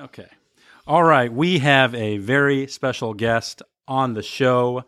Okay. 0.00 0.28
All 0.86 1.02
right. 1.02 1.32
We 1.32 1.58
have 1.58 1.94
a 1.94 2.18
very 2.18 2.66
special 2.66 3.14
guest 3.14 3.62
on 3.86 4.14
the 4.14 4.22
show, 4.22 4.84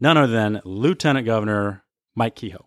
none 0.00 0.16
other 0.16 0.32
than 0.32 0.60
Lieutenant 0.64 1.26
Governor 1.26 1.84
Mike 2.14 2.34
Kehoe. 2.36 2.66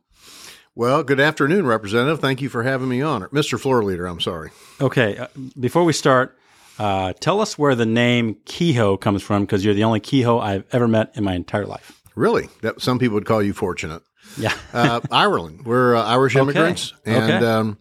Well, 0.74 1.04
good 1.04 1.20
afternoon, 1.20 1.66
Representative. 1.66 2.20
Thank 2.20 2.42
you 2.42 2.50
for 2.50 2.64
having 2.64 2.90
me 2.90 3.02
on. 3.02 3.24
Mr. 3.26 3.60
Floor 3.60 3.84
Leader, 3.84 4.06
I'm 4.08 4.20
sorry. 4.20 4.52
Okay. 4.82 5.18
Uh, 5.18 5.28
before 5.60 5.84
we 5.86 5.94
start, 5.94 6.38
uh, 6.80 7.14
tell 7.20 7.40
us 7.40 7.58
where 7.58 7.76
the 7.76 7.86
name 7.86 8.36
Kehoe 8.46 8.98
comes 8.98 9.22
from 9.24 9.44
because 9.44 9.64
you're 9.64 9.74
the 9.74 9.86
only 9.86 10.00
Kehoe 10.02 10.40
I've 10.40 10.66
ever 10.72 10.88
met 10.88 11.12
in 11.16 11.24
my 11.24 11.34
entire 11.34 11.66
life. 11.66 12.02
Really? 12.16 12.50
That, 12.62 12.82
some 12.82 13.00
people 13.00 13.16
would 13.16 13.26
call 13.26 13.42
you 13.42 13.54
fortunate. 13.54 14.02
Yeah. 14.38 14.54
uh, 14.74 15.00
Ireland. 15.12 15.66
We're 15.66 15.96
uh, 15.96 16.04
Irish 16.04 16.36
immigrants. 16.38 16.94
Okay. 17.08 17.16
And 17.18 17.32
Okay. 17.32 17.46
um, 17.46 17.78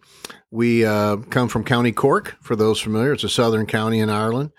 we 0.55 0.85
uh, 0.85 1.17
come 1.17 1.49
from 1.49 1.65
County 1.65 1.91
Cork, 1.91 2.37
for 2.39 2.55
those 2.55 2.79
familiar. 2.79 3.13
It's 3.13 3.25
a 3.25 3.29
southern 3.29 3.65
county 3.65 3.99
in 3.99 4.09
Ireland. 4.09 4.51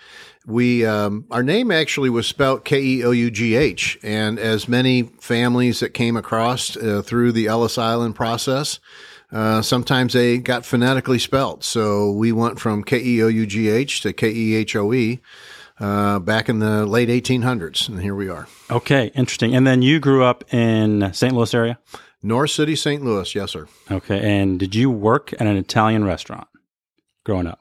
We 0.46 0.86
um, 0.86 1.24
our 1.30 1.42
name 1.42 1.72
actually 1.72 2.10
was 2.10 2.26
spelt 2.26 2.64
K 2.64 2.80
E 2.80 3.04
O 3.04 3.10
U 3.10 3.30
G 3.30 3.56
H, 3.56 3.98
and 4.02 4.38
as 4.38 4.68
many 4.68 5.04
families 5.20 5.80
that 5.80 5.90
came 5.90 6.16
across 6.16 6.76
uh, 6.76 7.02
through 7.04 7.32
the 7.32 7.46
Ellis 7.46 7.78
Island 7.78 8.14
process, 8.14 8.78
uh, 9.32 9.62
sometimes 9.62 10.12
they 10.12 10.38
got 10.38 10.64
phonetically 10.64 11.18
spelt. 11.18 11.64
So 11.64 12.12
we 12.12 12.30
went 12.30 12.60
from 12.60 12.84
K 12.84 13.02
E 13.02 13.22
O 13.24 13.28
U 13.28 13.46
G 13.46 13.68
H 13.68 14.02
to 14.02 14.12
K 14.12 14.30
E 14.30 14.54
H 14.54 14.76
O 14.76 14.92
E 14.92 15.20
uh, 15.80 16.18
back 16.20 16.48
in 16.48 16.58
the 16.58 16.86
late 16.86 17.08
1800s, 17.08 17.88
and 17.88 18.00
here 18.00 18.14
we 18.14 18.28
are. 18.28 18.46
Okay. 18.70 19.10
Interesting. 19.14 19.56
And 19.56 19.66
then 19.66 19.82
you 19.82 19.98
grew 19.98 20.24
up 20.24 20.44
in 20.52 21.12
St. 21.12 21.34
Louis 21.34 21.54
area. 21.54 21.78
North 22.26 22.50
City, 22.50 22.74
St. 22.76 23.02
Louis, 23.04 23.34
yes, 23.34 23.52
sir. 23.52 23.66
Okay. 23.90 24.20
And 24.20 24.58
did 24.58 24.74
you 24.74 24.90
work 24.90 25.32
at 25.34 25.42
an 25.46 25.56
Italian 25.56 26.04
restaurant 26.04 26.48
growing 27.24 27.46
up? 27.46 27.60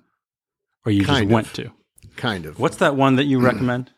Or 0.85 0.91
you 0.91 1.03
Kind 1.05 1.17
just 1.17 1.23
of. 1.25 1.31
went 1.31 1.53
to? 1.55 1.71
Kind 2.15 2.45
of. 2.45 2.59
What's 2.59 2.77
that 2.77 2.95
one 2.95 3.15
that 3.17 3.25
you 3.25 3.39
recommend? 3.41 3.91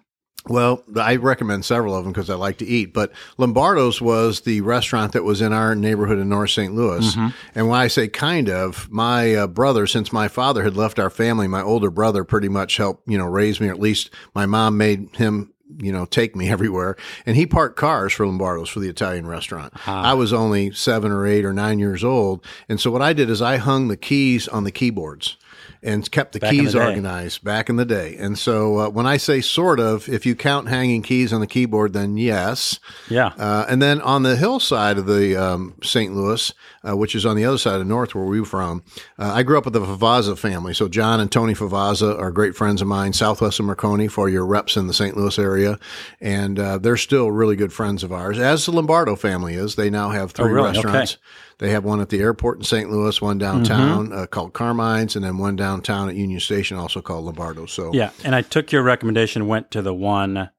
Well, 0.49 0.81
I 0.95 1.17
recommend 1.17 1.65
several 1.65 1.93
of 1.93 2.05
them 2.05 2.13
because 2.13 2.29
I 2.29 2.35
like 2.35 2.57
to 2.59 2.65
eat. 2.65 2.93
But 2.93 3.11
Lombardo's 3.37 4.01
was 4.01 4.41
the 4.41 4.61
restaurant 4.61 5.11
that 5.11 5.25
was 5.25 5.41
in 5.41 5.51
our 5.51 5.75
neighborhood 5.75 6.19
in 6.19 6.29
North 6.29 6.51
St. 6.51 6.73
Louis. 6.73 7.17
And 7.53 7.67
when 7.67 7.77
I 7.77 7.87
say 7.89 8.07
kind 8.07 8.49
of, 8.49 8.89
my 8.89 9.35
uh, 9.35 9.47
brother, 9.47 9.85
since 9.87 10.13
my 10.13 10.29
father 10.29 10.63
had 10.63 10.77
left 10.77 10.99
our 10.99 11.09
family, 11.09 11.49
my 11.49 11.61
older 11.61 11.91
brother 11.91 12.23
pretty 12.23 12.47
much 12.47 12.77
helped, 12.77 13.09
you 13.09 13.17
know, 13.17 13.25
raise 13.25 13.59
me. 13.59 13.67
Or 13.67 13.71
at 13.71 13.79
least 13.79 14.09
my 14.33 14.45
mom 14.45 14.77
made 14.77 15.13
him, 15.17 15.51
you 15.77 15.91
know, 15.91 16.05
take 16.05 16.35
me 16.35 16.49
everywhere. 16.57 16.95
And 17.25 17.35
he 17.35 17.45
parked 17.45 17.75
cars 17.75 18.13
for 18.13 18.25
Lombardo's 18.25 18.69
for 18.69 18.79
the 18.79 18.89
Italian 18.89 19.27
restaurant. 19.27 19.73
Ah. 19.85 20.11
I 20.11 20.13
was 20.13 20.33
only 20.33 20.71
seven 20.71 21.11
or 21.11 21.25
eight 21.25 21.45
or 21.45 21.53
nine 21.53 21.79
years 21.79 22.03
old. 22.03 22.45
And 22.69 22.79
so 22.79 22.91
what 22.91 23.01
I 23.01 23.13
did 23.13 23.29
is 23.29 23.41
I 23.41 23.57
hung 23.57 23.87
the 23.87 23.97
keys 23.97 24.47
on 24.47 24.63
the 24.63 24.71
keyboards 24.71 25.37
and 25.83 26.09
kept 26.11 26.33
the 26.33 26.39
Back 26.39 26.51
in 26.51 26.57
the 26.57 26.63
keys 26.63 26.75
organized 26.75 27.43
back 27.43 27.69
in 27.69 27.75
the 27.75 27.85
day. 27.85 28.15
And 28.17 28.37
so 28.37 28.77
uh, 28.79 28.89
when 28.89 29.05
I 29.05 29.17
say 29.17 29.41
sort 29.41 29.79
of, 29.79 30.07
if 30.09 30.25
you 30.25 30.35
count 30.35 30.67
hanging 30.69 31.01
keys 31.01 31.31
on 31.33 31.39
the 31.41 31.47
keyboard, 31.47 31.93
then 31.93 32.17
yes. 32.17 32.79
Yeah. 33.09 33.27
Uh, 33.37 33.65
and 33.69 33.81
then 33.81 34.01
on 34.01 34.23
the 34.23 34.35
hillside 34.35 34.97
of 34.97 35.05
the 35.05 35.35
um, 35.35 35.75
St. 35.83 36.13
Louis, 36.15 36.53
uh, 36.87 36.95
which 36.95 37.15
is 37.15 37.25
on 37.25 37.35
the 37.35 37.45
other 37.45 37.57
side 37.57 37.79
of 37.81 37.87
north 37.87 38.15
where 38.15 38.25
we 38.25 38.39
were 38.39 38.45
from, 38.45 38.83
uh, 39.19 39.31
I 39.33 39.43
grew 39.43 39.57
up 39.57 39.65
with 39.65 39.73
the 39.73 39.81
Favazza 39.81 40.37
family. 40.37 40.73
So 40.73 40.87
John 40.87 41.19
and 41.19 41.31
Tony 41.31 41.53
Favazza 41.53 42.17
are 42.19 42.31
great 42.31 42.55
friends 42.55 42.81
of 42.81 42.87
mine, 42.87 43.13
Southwest 43.13 43.59
of 43.59 43.65
Marconi 43.65 44.07
for 44.07 44.29
your 44.29 44.45
reps 44.45 44.77
in 44.77 44.87
the 44.87 44.93
St. 44.93 45.15
Louis 45.17 45.37
area. 45.37 45.77
And 46.21 46.59
uh, 46.59 46.77
they're 46.77 46.97
still 46.97 47.31
really 47.31 47.55
good 47.55 47.73
friends 47.73 48.03
of 48.03 48.11
ours, 48.11 48.39
as 48.39 48.65
the 48.65 48.71
Lombardo 48.71 49.15
family 49.15 49.55
is. 49.55 49.75
They 49.75 49.89
now 49.89 50.09
have 50.09 50.31
three 50.31 50.45
Oh, 50.45 50.49
really? 50.53 50.69
Okay. 50.69 50.77
restaurants. 50.83 51.17
They 51.59 51.71
have 51.71 51.83
one 51.83 51.99
at 52.01 52.09
the 52.09 52.19
airport 52.19 52.59
in 52.59 52.63
St. 52.63 52.89
Louis, 52.91 53.19
one 53.19 53.39
downtown 53.39 54.09
Mm-hmm. 54.09 54.17
uh, 54.17 54.25
called 54.27 54.53
Carmine's, 54.53 55.15
and 55.15 55.25
then 55.25 55.39
one 55.39 55.55
downtown 55.57 56.07
at 56.09 56.15
Union 56.15 56.39
Station, 56.39 56.77
also 56.77 57.01
called 57.01 57.25
Lombardo. 57.25 57.65
So, 57.65 57.91
Yeah, 57.93 58.11
and 58.23 58.33
I 58.33 58.41
took 58.41 58.71
your 58.71 58.83
recommendation, 58.83 59.47
went 59.47 59.71
to 59.71 59.81
the 59.81 59.93
one 59.93 60.49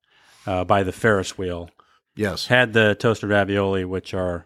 uh, 0.46 0.64
by 0.64 0.82
the 0.82 0.92
Ferris 0.92 1.38
wheel, 1.38 1.70
yes, 2.14 2.46
had 2.48 2.72
the 2.74 2.94
toasted 2.94 3.30
ravioli, 3.30 3.84
which 3.84 4.12
are 4.14 4.44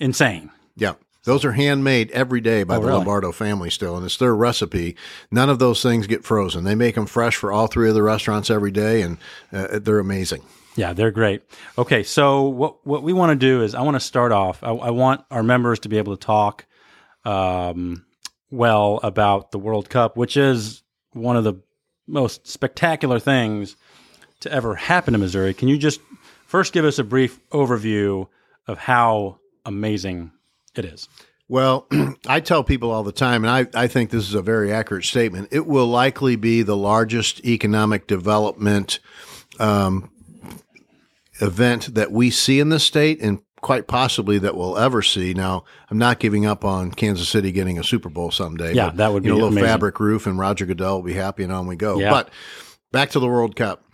insane. 0.00 0.50
yeah. 0.76 0.94
Those 1.24 1.44
are 1.44 1.52
handmade 1.52 2.10
every 2.10 2.40
day 2.40 2.64
by 2.64 2.74
the 2.74 2.80
Oh, 2.80 2.84
really? 2.86 2.96
Lombardo 2.96 3.30
family 3.30 3.70
still, 3.70 3.94
and 3.96 4.04
it's 4.04 4.16
their 4.16 4.34
recipe. 4.34 4.96
None 5.30 5.48
of 5.48 5.60
those 5.60 5.80
things 5.80 6.08
get 6.08 6.24
frozen. 6.24 6.64
They 6.64 6.74
make 6.74 6.96
them 6.96 7.06
fresh 7.06 7.36
for 7.36 7.52
all 7.52 7.68
three 7.68 7.88
of 7.88 7.94
the 7.94 8.02
restaurants 8.02 8.50
every 8.50 8.72
day, 8.72 9.02
and 9.02 9.18
uh, 9.52 9.78
they're 9.78 10.00
amazing. 10.00 10.42
Yeah, 10.74 10.94
they're 10.94 11.12
great. 11.12 11.42
Okay, 11.78 12.02
so 12.02 12.42
what 12.42 12.84
what 12.84 13.04
we 13.04 13.12
want 13.12 13.30
to 13.30 13.36
do 13.36 13.62
is 13.62 13.72
I 13.76 13.82
want 13.82 13.94
to 13.94 14.00
start 14.00 14.32
off. 14.32 14.64
I, 14.64 14.70
I 14.70 14.90
want 14.90 15.24
our 15.30 15.44
members 15.44 15.78
to 15.80 15.88
be 15.88 15.96
able 15.96 16.16
to 16.16 16.26
talk 16.26 16.66
um, 17.24 18.04
well 18.52 19.00
about 19.02 19.50
the 19.50 19.58
World 19.58 19.88
Cup, 19.88 20.16
which 20.16 20.36
is 20.36 20.82
one 21.12 21.36
of 21.36 21.44
the 21.44 21.54
most 22.06 22.46
spectacular 22.46 23.18
things 23.18 23.76
to 24.40 24.52
ever 24.52 24.74
happen 24.74 25.14
in 25.14 25.20
Missouri. 25.20 25.54
Can 25.54 25.68
you 25.68 25.78
just 25.78 26.00
first 26.46 26.72
give 26.72 26.84
us 26.84 26.98
a 26.98 27.04
brief 27.04 27.40
overview 27.50 28.28
of 28.66 28.78
how 28.78 29.38
amazing 29.64 30.30
it 30.76 30.84
is? 30.84 31.08
Well, 31.48 31.86
I 32.26 32.40
tell 32.40 32.62
people 32.64 32.90
all 32.90 33.02
the 33.02 33.12
time, 33.12 33.44
and 33.44 33.50
I, 33.50 33.82
I 33.82 33.86
think 33.86 34.10
this 34.10 34.28
is 34.28 34.34
a 34.34 34.42
very 34.42 34.72
accurate 34.72 35.04
statement. 35.04 35.48
It 35.50 35.66
will 35.66 35.86
likely 35.86 36.36
be 36.36 36.62
the 36.62 36.76
largest 36.76 37.44
economic 37.44 38.06
development 38.06 39.00
um, 39.58 40.10
event 41.40 41.94
that 41.94 42.12
we 42.12 42.30
see 42.30 42.60
in 42.60 42.68
the 42.68 42.80
state, 42.80 43.20
and 43.20 43.40
quite 43.62 43.86
possibly 43.86 44.38
that 44.38 44.56
we'll 44.56 44.76
ever 44.76 45.00
see. 45.00 45.32
Now, 45.32 45.64
I'm 45.88 45.96
not 45.96 46.18
giving 46.18 46.44
up 46.44 46.64
on 46.64 46.90
Kansas 46.90 47.28
City 47.28 47.52
getting 47.52 47.78
a 47.78 47.84
Super 47.84 48.10
Bowl 48.10 48.30
someday. 48.30 48.74
Yeah, 48.74 48.88
but, 48.88 48.96
that 48.98 49.12
would 49.12 49.24
you 49.24 49.30
know, 49.30 49.36
be 49.36 49.40
a 49.40 49.44
little 49.44 49.58
amazing. 49.58 49.68
fabric 49.68 50.00
roof, 50.00 50.26
and 50.26 50.38
Roger 50.38 50.66
Goodell 50.66 50.96
will 50.96 51.02
be 51.02 51.14
happy, 51.14 51.44
and 51.44 51.52
on 51.52 51.66
we 51.66 51.76
go. 51.76 51.98
Yeah. 51.98 52.10
But 52.10 52.30
back 52.90 53.10
to 53.10 53.20
the 53.20 53.28
World 53.28 53.56
Cup. 53.56 53.84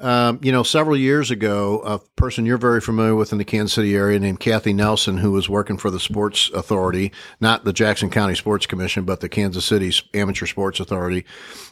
Um, 0.00 0.38
you 0.42 0.52
know, 0.52 0.62
several 0.62 0.96
years 0.96 1.32
ago, 1.32 1.80
a 1.80 1.98
person 1.98 2.46
you're 2.46 2.56
very 2.56 2.80
familiar 2.80 3.16
with 3.16 3.32
in 3.32 3.38
the 3.38 3.44
Kansas 3.44 3.74
City 3.74 3.96
area 3.96 4.18
named 4.20 4.38
Kathy 4.38 4.72
Nelson, 4.72 5.18
who 5.18 5.32
was 5.32 5.48
working 5.48 5.76
for 5.76 5.90
the 5.90 5.98
Sports 5.98 6.50
Authority, 6.54 7.10
not 7.40 7.64
the 7.64 7.72
Jackson 7.72 8.08
County 8.08 8.36
Sports 8.36 8.64
Commission, 8.64 9.04
but 9.04 9.18
the 9.20 9.28
Kansas 9.28 9.64
City 9.64 9.92
Amateur 10.14 10.46
Sports 10.46 10.78
Authority, 10.78 11.24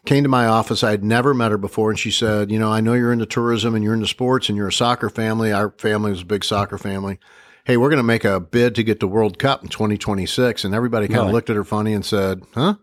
came 0.07 0.25
to 0.25 0.29
my 0.29 0.47
office. 0.47 0.83
I 0.83 0.91
had 0.91 1.05
never 1.05 1.35
met 1.35 1.53
her 1.53 1.59
before, 1.59 1.91
and 1.91 1.99
she 1.99 2.11
said, 2.11 2.51
"You 2.51 2.59
know, 2.59 2.71
I 2.71 2.81
know 2.81 2.95
you're 2.95 3.13
into 3.13 3.27
tourism 3.27 3.77
and 3.77 3.85
you're 3.85 3.95
into 3.95 4.09
sports 4.09 4.49
and 4.49 4.59
you're 4.59 4.69
a 4.69 4.73
soccer 4.73 5.09
family. 5.09 5.53
Our 5.53 5.71
family 5.79 6.11
was 6.11 6.23
a 6.23 6.27
big 6.27 6.45
soccer 6.45 6.79
family." 6.79 7.21
Hey, 7.67 7.77
we're 7.77 7.89
going 7.89 7.99
to 7.99 8.05
make 8.05 8.25
a 8.25 8.39
bid 8.39 8.77
to 8.77 8.85
get 8.85 9.01
the 9.01 9.09
World 9.09 9.41
Cup 9.41 9.65
in 9.65 9.69
2026. 9.69 10.65
And 10.65 10.73
everybody 10.73 11.09
kind 11.09 11.27
of 11.27 11.33
looked 11.33 11.51
at 11.51 11.57
her 11.57 11.65
funny 11.65 11.95
and 11.95 12.05
said, 12.05 12.43
Huh? 12.55 12.77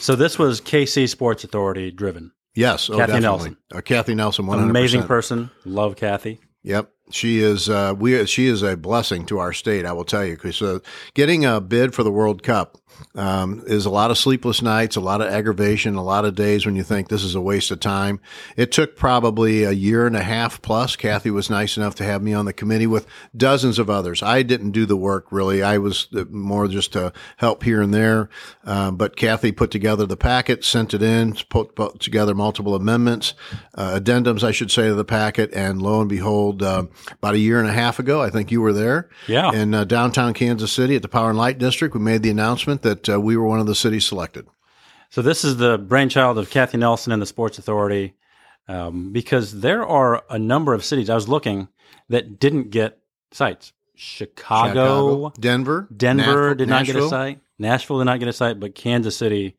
So 0.00 0.16
this 0.16 0.40
was 0.40 0.60
KC 0.60 1.08
Sports 1.08 1.44
Authority 1.44 1.92
driven. 1.92 2.32
Yes. 2.52 2.90
Oh, 2.90 2.96
Kathy 2.96 3.12
definitely. 3.12 3.20
Nelson. 3.20 3.56
Uh, 3.72 3.80
Kathy 3.80 4.14
Nelson, 4.16 4.46
100%. 4.46 4.70
Amazing 4.70 5.02
person. 5.04 5.52
Love 5.64 5.94
Kathy. 5.94 6.40
Yep. 6.64 6.90
She 7.12 7.40
is 7.40 7.68
uh, 7.68 7.94
we 7.96 8.24
she 8.26 8.46
is 8.46 8.62
a 8.62 8.76
blessing 8.76 9.24
to 9.26 9.38
our 9.38 9.52
state, 9.52 9.84
I 9.84 9.92
will 9.92 10.06
tell 10.06 10.24
you, 10.24 10.34
because 10.34 10.62
uh, 10.62 10.78
getting 11.12 11.44
a 11.44 11.60
bid 11.60 11.94
for 11.94 12.02
the 12.02 12.10
World 12.10 12.42
Cup 12.42 12.78
um, 13.14 13.62
is 13.66 13.86
a 13.86 13.90
lot 13.90 14.10
of 14.10 14.18
sleepless 14.18 14.62
nights, 14.62 14.96
a 14.96 15.00
lot 15.00 15.20
of 15.20 15.28
aggravation, 15.28 15.94
a 15.94 16.02
lot 16.02 16.24
of 16.24 16.34
days 16.34 16.66
when 16.66 16.76
you 16.76 16.82
think 16.82 17.08
this 17.08 17.22
is 17.22 17.34
a 17.34 17.40
waste 17.40 17.70
of 17.70 17.80
time. 17.80 18.20
It 18.56 18.72
took 18.72 18.96
probably 18.96 19.64
a 19.64 19.72
year 19.72 20.06
and 20.06 20.16
a 20.16 20.22
half 20.22 20.60
plus. 20.62 20.96
Kathy 20.96 21.30
was 21.30 21.50
nice 21.50 21.76
enough 21.76 21.94
to 21.96 22.04
have 22.04 22.22
me 22.22 22.34
on 22.34 22.44
the 22.44 22.52
committee 22.52 22.86
with 22.86 23.06
dozens 23.36 23.78
of 23.78 23.88
others. 23.90 24.22
I 24.22 24.42
didn't 24.42 24.72
do 24.72 24.86
the 24.86 24.96
work 24.96 25.26
really. 25.30 25.62
I 25.62 25.78
was 25.78 26.08
more 26.30 26.68
just 26.68 26.92
to 26.94 27.12
help 27.36 27.62
here 27.62 27.82
and 27.82 27.92
there. 27.92 28.28
Uh, 28.64 28.90
but 28.90 29.16
Kathy 29.16 29.52
put 29.52 29.70
together 29.70 30.06
the 30.06 30.16
packet, 30.16 30.64
sent 30.64 30.94
it 30.94 31.02
in, 31.02 31.34
put, 31.48 31.74
put 31.74 32.00
together 32.00 32.34
multiple 32.34 32.74
amendments, 32.74 33.34
uh, 33.74 33.98
addendums, 33.98 34.42
I 34.42 34.50
should 34.50 34.70
say, 34.70 34.88
to 34.88 34.94
the 34.94 35.04
packet, 35.04 35.52
and 35.52 35.80
lo 35.80 36.00
and 36.00 36.08
behold, 36.08 36.62
uh, 36.62 36.86
about 37.12 37.34
a 37.34 37.38
year 37.38 37.60
and 37.60 37.68
a 37.68 37.72
half 37.72 37.98
ago, 37.98 38.22
I 38.22 38.30
think 38.30 38.50
you 38.50 38.60
were 38.60 38.72
there. 38.72 39.08
Yeah. 39.26 39.52
In 39.52 39.74
uh, 39.74 39.84
downtown 39.84 40.34
Kansas 40.34 40.72
City 40.72 40.96
at 40.96 41.02
the 41.02 41.08
Power 41.08 41.30
and 41.30 41.38
Light 41.38 41.58
District, 41.58 41.94
we 41.94 42.00
made 42.00 42.22
the 42.22 42.30
announcement 42.30 42.82
that 42.84 43.08
uh, 43.08 43.20
we 43.20 43.36
were 43.36 43.46
one 43.46 43.60
of 43.60 43.66
the 43.66 43.74
cities 43.74 44.06
selected. 44.06 44.46
So 45.10 45.20
this 45.20 45.44
is 45.44 45.56
the 45.58 45.76
brainchild 45.76 46.38
of 46.38 46.48
Kathy 46.50 46.78
Nelson 46.78 47.12
and 47.12 47.20
the 47.20 47.26
Sports 47.26 47.58
Authority, 47.58 48.14
um, 48.68 49.12
because 49.12 49.60
there 49.60 49.84
are 49.86 50.24
a 50.30 50.38
number 50.38 50.72
of 50.72 50.84
cities 50.84 51.10
I 51.10 51.14
was 51.14 51.28
looking 51.28 51.68
that 52.08 52.38
didn't 52.40 52.70
get 52.70 52.98
sites. 53.30 53.72
Chicago, 53.96 55.32
Denver, 55.38 55.88
Denver 55.94 56.22
Nashville- 56.24 56.54
did 56.54 56.68
not 56.68 56.86
get 56.86 56.96
a 56.96 57.08
site. 57.08 57.40
Nashville 57.58 57.98
did 57.98 58.04
not 58.06 58.18
get 58.18 58.28
a 58.28 58.32
site, 58.32 58.58
but 58.58 58.74
Kansas 58.74 59.16
City 59.16 59.56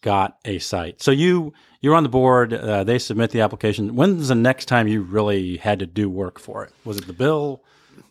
got 0.00 0.36
a 0.44 0.58
site. 0.58 1.02
So 1.02 1.10
you 1.10 1.52
you're 1.80 1.94
on 1.96 2.04
the 2.04 2.08
board. 2.08 2.52
Uh, 2.52 2.84
they 2.84 2.98
submit 2.98 3.30
the 3.30 3.40
application. 3.40 3.96
When's 3.96 4.28
the 4.28 4.34
next 4.36 4.66
time 4.66 4.86
you 4.86 5.02
really 5.02 5.56
had 5.56 5.80
to 5.80 5.86
do 5.86 6.08
work 6.08 6.38
for 6.38 6.64
it? 6.64 6.72
Was 6.84 6.98
it 6.98 7.06
the 7.06 7.12
bill? 7.12 7.64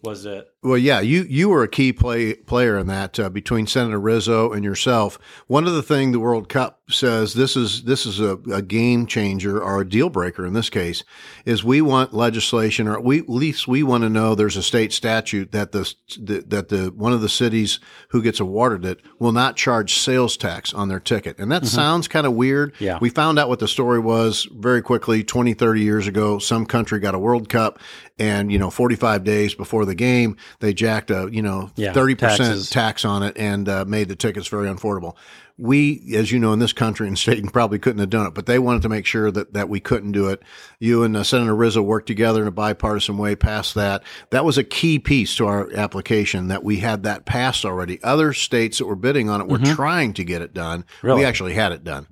Was 0.03 0.25
it 0.25 0.49
Well, 0.63 0.77
yeah, 0.77 0.99
you 0.99 1.23
you 1.23 1.49
were 1.49 1.63
a 1.63 1.67
key 1.67 1.93
play 1.93 2.33
player 2.33 2.77
in 2.77 2.87
that 2.87 3.19
uh, 3.19 3.29
between 3.29 3.67
Senator 3.67 3.99
Rizzo 3.99 4.51
and 4.51 4.63
yourself. 4.63 5.19
One 5.47 5.67
of 5.67 5.73
the 5.73 5.83
thing 5.83 6.11
the 6.11 6.19
World 6.19 6.49
Cup 6.49 6.80
says 6.91 7.33
this 7.33 7.55
is 7.55 7.83
this 7.83 8.05
is 8.05 8.19
a, 8.19 8.37
a, 8.51 8.61
game 8.61 9.05
changer 9.05 9.61
or 9.61 9.81
a 9.81 9.87
deal 9.87 10.09
breaker 10.09 10.45
in 10.45 10.53
this 10.53 10.69
case 10.69 11.03
is 11.45 11.63
we 11.63 11.81
want 11.81 12.13
legislation 12.13 12.87
or 12.87 12.99
we 12.99 13.19
at 13.19 13.29
least 13.29 13.67
we 13.67 13.83
want 13.83 14.03
to 14.03 14.09
know 14.09 14.35
there's 14.35 14.55
a 14.55 14.63
state 14.63 14.93
statute 14.93 15.51
that 15.51 15.71
the 15.71 15.93
that 16.19 16.69
the 16.69 16.93
one 16.95 17.13
of 17.13 17.21
the 17.21 17.29
cities 17.29 17.79
who 18.09 18.21
gets 18.21 18.39
awarded 18.39 18.85
it 18.85 19.01
will 19.19 19.31
not 19.31 19.55
charge 19.55 19.95
sales 19.95 20.37
tax 20.37 20.73
on 20.73 20.87
their 20.87 20.99
ticket. 20.99 21.37
And 21.39 21.51
that 21.51 21.63
mm-hmm. 21.63 21.75
sounds 21.75 22.07
kind 22.07 22.27
of 22.27 22.33
weird. 22.33 22.73
Yeah. 22.79 22.99
We 23.01 23.09
found 23.09 23.39
out 23.39 23.49
what 23.49 23.59
the 23.59 23.67
story 23.67 23.99
was 23.99 24.47
very 24.51 24.81
quickly 24.81 25.23
20 25.23 25.53
30 25.53 25.81
years 25.81 26.07
ago 26.07 26.39
some 26.39 26.65
country 26.65 26.99
got 26.99 27.15
a 27.15 27.19
World 27.19 27.49
Cup 27.49 27.79
and 28.19 28.51
you 28.51 28.59
know 28.59 28.69
45 28.69 29.23
days 29.23 29.55
before 29.55 29.85
the 29.85 29.95
game 29.95 30.37
they 30.59 30.73
jacked 30.73 31.09
a 31.09 31.29
you 31.31 31.41
know 31.41 31.71
yeah, 31.75 31.93
30% 31.93 32.17
taxes. 32.17 32.69
tax 32.69 33.03
on 33.03 33.23
it 33.23 33.37
and 33.37 33.67
uh, 33.67 33.85
made 33.85 34.07
the 34.07 34.15
tickets 34.15 34.47
very 34.47 34.67
unaffordable 34.67 35.15
we, 35.57 36.15
as 36.15 36.31
you 36.31 36.39
know, 36.39 36.53
in 36.53 36.59
this 36.59 36.73
country 36.73 37.07
and 37.07 37.17
state, 37.17 37.37
and 37.39 37.51
probably 37.51 37.79
couldn't 37.79 37.99
have 37.99 38.09
done 38.09 38.27
it, 38.27 38.33
but 38.33 38.45
they 38.45 38.59
wanted 38.59 38.81
to 38.83 38.89
make 38.89 39.05
sure 39.05 39.31
that, 39.31 39.53
that 39.53 39.69
we 39.69 39.79
couldn't 39.79 40.11
do 40.11 40.29
it. 40.29 40.41
You 40.79 41.03
and 41.03 41.15
uh, 41.15 41.23
Senator 41.23 41.55
Rizzo 41.55 41.81
worked 41.81 42.07
together 42.07 42.41
in 42.41 42.47
a 42.47 42.51
bipartisan 42.51 43.17
way, 43.17 43.35
passed 43.35 43.75
that. 43.75 44.03
That 44.31 44.45
was 44.45 44.57
a 44.57 44.63
key 44.63 44.99
piece 44.99 45.35
to 45.35 45.45
our 45.45 45.71
application 45.73 46.47
that 46.47 46.63
we 46.63 46.77
had 46.77 47.03
that 47.03 47.25
passed 47.25 47.65
already. 47.65 48.01
Other 48.03 48.33
states 48.33 48.79
that 48.79 48.85
were 48.85 48.95
bidding 48.95 49.29
on 49.29 49.41
it 49.41 49.47
were 49.47 49.59
mm-hmm. 49.59 49.73
trying 49.73 50.13
to 50.13 50.23
get 50.23 50.41
it 50.41 50.53
done. 50.53 50.85
Really? 51.01 51.19
We 51.19 51.25
actually 51.25 51.53
had 51.53 51.71
it 51.71 51.83
done. 51.83 52.07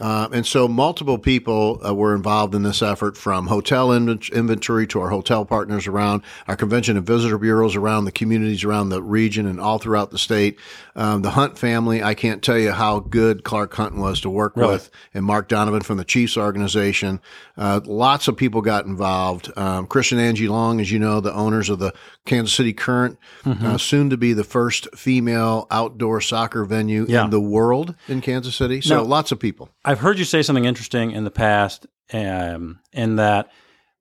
Uh, 0.00 0.28
and 0.32 0.44
so 0.44 0.66
multiple 0.66 1.18
people 1.18 1.80
uh, 1.86 1.94
were 1.94 2.14
involved 2.14 2.54
in 2.54 2.62
this 2.62 2.82
effort 2.82 3.16
from 3.16 3.46
hotel 3.46 3.92
inventory 3.92 4.86
to 4.88 5.00
our 5.00 5.10
hotel 5.10 5.44
partners 5.44 5.86
around 5.86 6.22
our 6.48 6.56
convention 6.56 6.96
and 6.96 7.06
visitor 7.06 7.38
bureaus 7.38 7.76
around 7.76 8.04
the 8.04 8.12
communities 8.12 8.64
around 8.64 8.88
the 8.88 9.02
region 9.02 9.46
and 9.46 9.60
all 9.60 9.78
throughout 9.78 10.10
the 10.10 10.18
state. 10.18 10.58
Um, 10.96 11.22
the 11.22 11.30
Hunt 11.30 11.58
family, 11.58 12.02
I 12.02 12.14
can't 12.14 12.42
tell 12.42 12.58
you 12.58 12.70
how 12.70 13.00
good 13.00 13.42
Clark 13.42 13.74
Hunt 13.74 13.96
was 13.96 14.20
to 14.20 14.30
work 14.30 14.56
really? 14.56 14.74
with 14.74 14.90
and 15.12 15.24
Mark 15.24 15.48
Donovan 15.48 15.80
from 15.80 15.96
the 15.96 16.04
Chiefs 16.04 16.36
organization. 16.36 17.20
Uh, 17.56 17.80
lots 17.84 18.28
of 18.28 18.36
people 18.36 18.62
got 18.62 18.86
involved. 18.86 19.50
Um, 19.56 19.86
Chris 19.86 20.12
and 20.12 20.20
Angie 20.20 20.48
Long, 20.48 20.80
as 20.80 20.92
you 20.92 20.98
know, 20.98 21.20
the 21.20 21.34
owners 21.34 21.68
of 21.68 21.80
the 21.80 21.92
Kansas 22.26 22.54
City 22.54 22.72
Current, 22.72 23.18
mm-hmm. 23.42 23.66
uh, 23.66 23.78
soon 23.78 24.10
to 24.10 24.16
be 24.16 24.32
the 24.32 24.44
first 24.44 24.94
female 24.94 25.66
outdoor 25.70 26.20
soccer 26.20 26.64
venue 26.64 27.06
yeah. 27.08 27.24
in 27.24 27.30
the 27.30 27.40
world 27.40 27.94
in 28.06 28.20
Kansas 28.20 28.54
City. 28.54 28.80
So 28.80 28.96
now, 28.96 29.02
lots 29.02 29.32
of 29.32 29.40
people. 29.40 29.70
I've 29.84 30.00
heard 30.00 30.18
you 30.18 30.24
say 30.24 30.42
something 30.42 30.64
interesting 30.64 31.10
in 31.10 31.24
the 31.24 31.30
past, 31.30 31.86
um, 32.12 32.80
in 32.92 33.16
that 33.16 33.50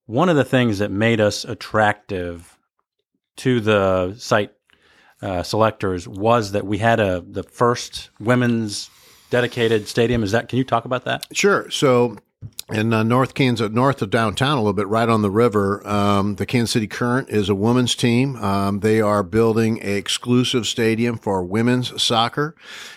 one 0.06 0.30
of 0.30 0.36
the 0.36 0.44
things 0.44 0.80
that 0.80 0.92
made 0.92 1.19
us 1.19 1.44
attractive 1.44 2.57
to 3.38 3.60
the 3.60 4.13
site 4.18 4.51
uh, 5.24 5.42
selectors 5.42 6.08
was 6.08 6.52
that 6.52 6.66
we 6.66 6.78
had 6.78 7.00
a 7.00 7.22
the 7.22 7.44
first 7.44 8.10
women's 8.20 8.90
dedicated 9.30 9.88
stadium. 9.88 10.22
Is 10.22 10.31
that? 10.31 10.50
Can 10.50 10.58
you 10.58 10.64
talk 10.64 10.86
about 10.86 11.06
that? 11.06 11.25
Sure. 11.31 11.70
So 11.72 12.18
in 12.74 12.92
uh, 12.92 13.04
North 13.04 13.36
Kansas, 13.36 13.70
north 13.72 14.02
of 14.02 14.10
downtown 14.10 14.58
a 14.58 14.62
little 14.62 14.74
bit, 14.74 14.88
right 14.88 15.08
on 15.08 15.22
the 15.22 15.30
river, 15.30 15.86
um, 15.88 16.36
the 16.36 16.46
Kansas 16.46 16.72
City 16.72 16.88
Current 16.88 17.30
is 17.30 17.48
a 17.48 17.56
women's 17.56 17.94
team. 17.94 18.36
Um, 18.38 18.80
they 18.80 19.00
are 19.00 19.22
building 19.22 19.80
a 19.84 19.96
exclusive 19.96 20.66
stadium 20.66 21.18
for 21.18 21.44
women's 21.44 22.02
soccer. 22.02 22.56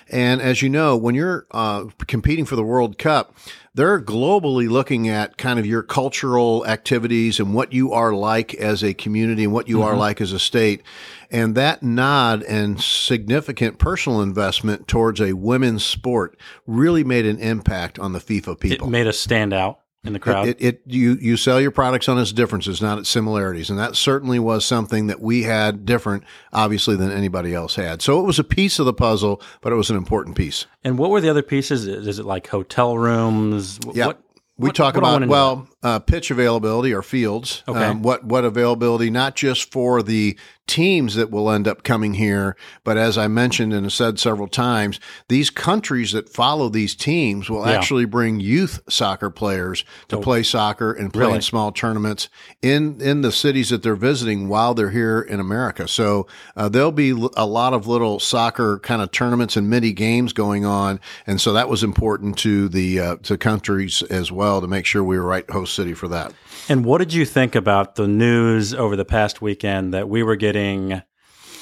And 0.08 0.40
as 0.40 0.62
you 0.62 0.70
know, 0.70 0.96
when 0.96 1.14
you're 1.14 1.46
uh, 1.50 1.86
competing 2.06 2.46
for 2.46 2.56
the 2.56 2.62
World 2.62 2.96
Cup, 2.96 3.34
they're 3.74 4.00
globally 4.00 4.70
looking 4.70 5.06
at 5.10 5.36
kind 5.36 5.58
of 5.58 5.66
your 5.66 5.82
cultural 5.82 6.66
activities 6.66 7.38
and 7.38 7.52
what 7.52 7.74
you 7.74 7.92
are 7.92 8.14
like 8.14 8.54
as 8.54 8.82
a 8.82 8.94
community 8.94 9.44
and 9.44 9.52
what 9.52 9.68
you 9.68 9.78
mm-hmm. 9.78 9.88
are 9.88 9.96
like 9.96 10.22
as 10.22 10.32
a 10.32 10.38
state. 10.38 10.82
And 11.30 11.54
that 11.56 11.82
nod 11.82 12.42
and 12.44 12.80
significant 12.80 13.78
personal 13.78 14.22
investment 14.22 14.88
towards 14.88 15.20
a 15.20 15.34
women's 15.34 15.84
sport 15.84 16.38
really 16.66 17.04
made 17.04 17.26
an 17.26 17.38
impact 17.38 17.98
on 17.98 18.14
the 18.14 18.18
FIFA 18.18 18.58
people. 18.58 18.86
It 18.86 18.90
made 18.90 19.06
us 19.06 19.18
stand 19.18 19.52
out 19.52 19.65
in 20.06 20.12
the 20.12 20.18
crowd. 20.18 20.48
It, 20.48 20.56
it, 20.60 20.66
it, 20.66 20.82
you 20.86 21.18
you 21.20 21.36
sell 21.36 21.60
your 21.60 21.70
products 21.70 22.08
on 22.08 22.18
its 22.18 22.32
differences, 22.32 22.80
not 22.80 22.98
its 22.98 23.08
similarities, 23.08 23.70
and 23.70 23.78
that 23.78 23.96
certainly 23.96 24.38
was 24.38 24.64
something 24.64 25.06
that 25.08 25.20
we 25.20 25.42
had 25.42 25.84
different, 25.84 26.24
obviously, 26.52 26.96
than 26.96 27.10
anybody 27.10 27.54
else 27.54 27.76
had. 27.76 28.02
So 28.02 28.20
it 28.20 28.24
was 28.24 28.38
a 28.38 28.44
piece 28.44 28.78
of 28.78 28.86
the 28.86 28.94
puzzle, 28.94 29.40
but 29.60 29.72
it 29.72 29.76
was 29.76 29.90
an 29.90 29.96
important 29.96 30.36
piece. 30.36 30.66
And 30.84 30.98
what 30.98 31.10
were 31.10 31.20
the 31.20 31.30
other 31.30 31.42
pieces? 31.42 31.86
Is 31.86 32.18
it 32.18 32.24
like 32.24 32.46
hotel 32.46 32.96
rooms? 32.96 33.78
Yeah. 33.92 34.06
What, 34.06 34.22
we 34.58 34.68
what, 34.68 34.76
talk 34.76 34.94
what 34.94 34.98
about 34.98 35.28
well 35.28 35.68
uh, 35.86 35.98
pitch 36.00 36.30
availability 36.32 36.92
or 36.92 37.02
fields. 37.02 37.62
Okay. 37.68 37.84
Um, 37.84 38.02
what 38.02 38.24
what 38.24 38.44
availability 38.44 39.08
not 39.10 39.36
just 39.36 39.70
for 39.72 40.02
the 40.02 40.36
teams 40.66 41.14
that 41.14 41.30
will 41.30 41.48
end 41.48 41.68
up 41.68 41.84
coming 41.84 42.14
here, 42.14 42.56
but 42.82 42.96
as 42.96 43.16
I 43.16 43.28
mentioned 43.28 43.72
and 43.72 43.84
have 43.84 43.92
said 43.92 44.18
several 44.18 44.48
times, 44.48 44.98
these 45.28 45.48
countries 45.48 46.10
that 46.10 46.28
follow 46.28 46.68
these 46.68 46.96
teams 46.96 47.48
will 47.48 47.64
Yeah. 47.64 47.74
actually 47.74 48.04
bring 48.04 48.40
youth 48.40 48.80
soccer 48.88 49.30
players 49.30 49.84
to 50.08 50.16
Oh. 50.16 50.20
play 50.20 50.42
soccer 50.42 50.90
and 50.90 51.12
play 51.12 51.20
Really? 51.26 51.36
in 51.36 51.42
small 51.42 51.70
tournaments 51.70 52.28
in 52.62 53.00
in 53.00 53.20
the 53.22 53.30
cities 53.30 53.68
that 53.70 53.84
they're 53.84 53.94
visiting 53.94 54.48
while 54.48 54.74
they're 54.74 54.90
here 54.90 55.20
in 55.20 55.38
America. 55.38 55.86
So 55.86 56.26
uh, 56.56 56.68
there'll 56.68 56.90
be 56.90 57.10
a 57.36 57.46
lot 57.46 57.72
of 57.72 57.86
little 57.86 58.18
soccer 58.18 58.80
kind 58.82 59.00
of 59.00 59.12
tournaments 59.12 59.56
and 59.56 59.70
mini 59.70 59.92
games 59.92 60.32
going 60.32 60.64
on, 60.64 60.98
and 61.28 61.40
so 61.40 61.52
that 61.52 61.68
was 61.68 61.84
important 61.84 62.38
to 62.38 62.68
the 62.68 62.98
uh, 62.98 63.16
to 63.22 63.38
countries 63.38 64.02
as 64.10 64.32
well 64.32 64.60
to 64.60 64.66
make 64.66 64.84
sure 64.84 65.04
we 65.04 65.16
were 65.16 65.24
right 65.26 65.48
host 65.48 65.75
city 65.76 65.94
for 65.94 66.08
that. 66.08 66.32
And 66.68 66.84
what 66.84 66.98
did 66.98 67.12
you 67.12 67.24
think 67.24 67.54
about 67.54 67.94
the 67.94 68.08
news 68.08 68.74
over 68.74 68.96
the 68.96 69.04
past 69.04 69.40
weekend 69.40 69.94
that 69.94 70.08
we 70.08 70.22
were 70.22 70.36
getting 70.36 71.02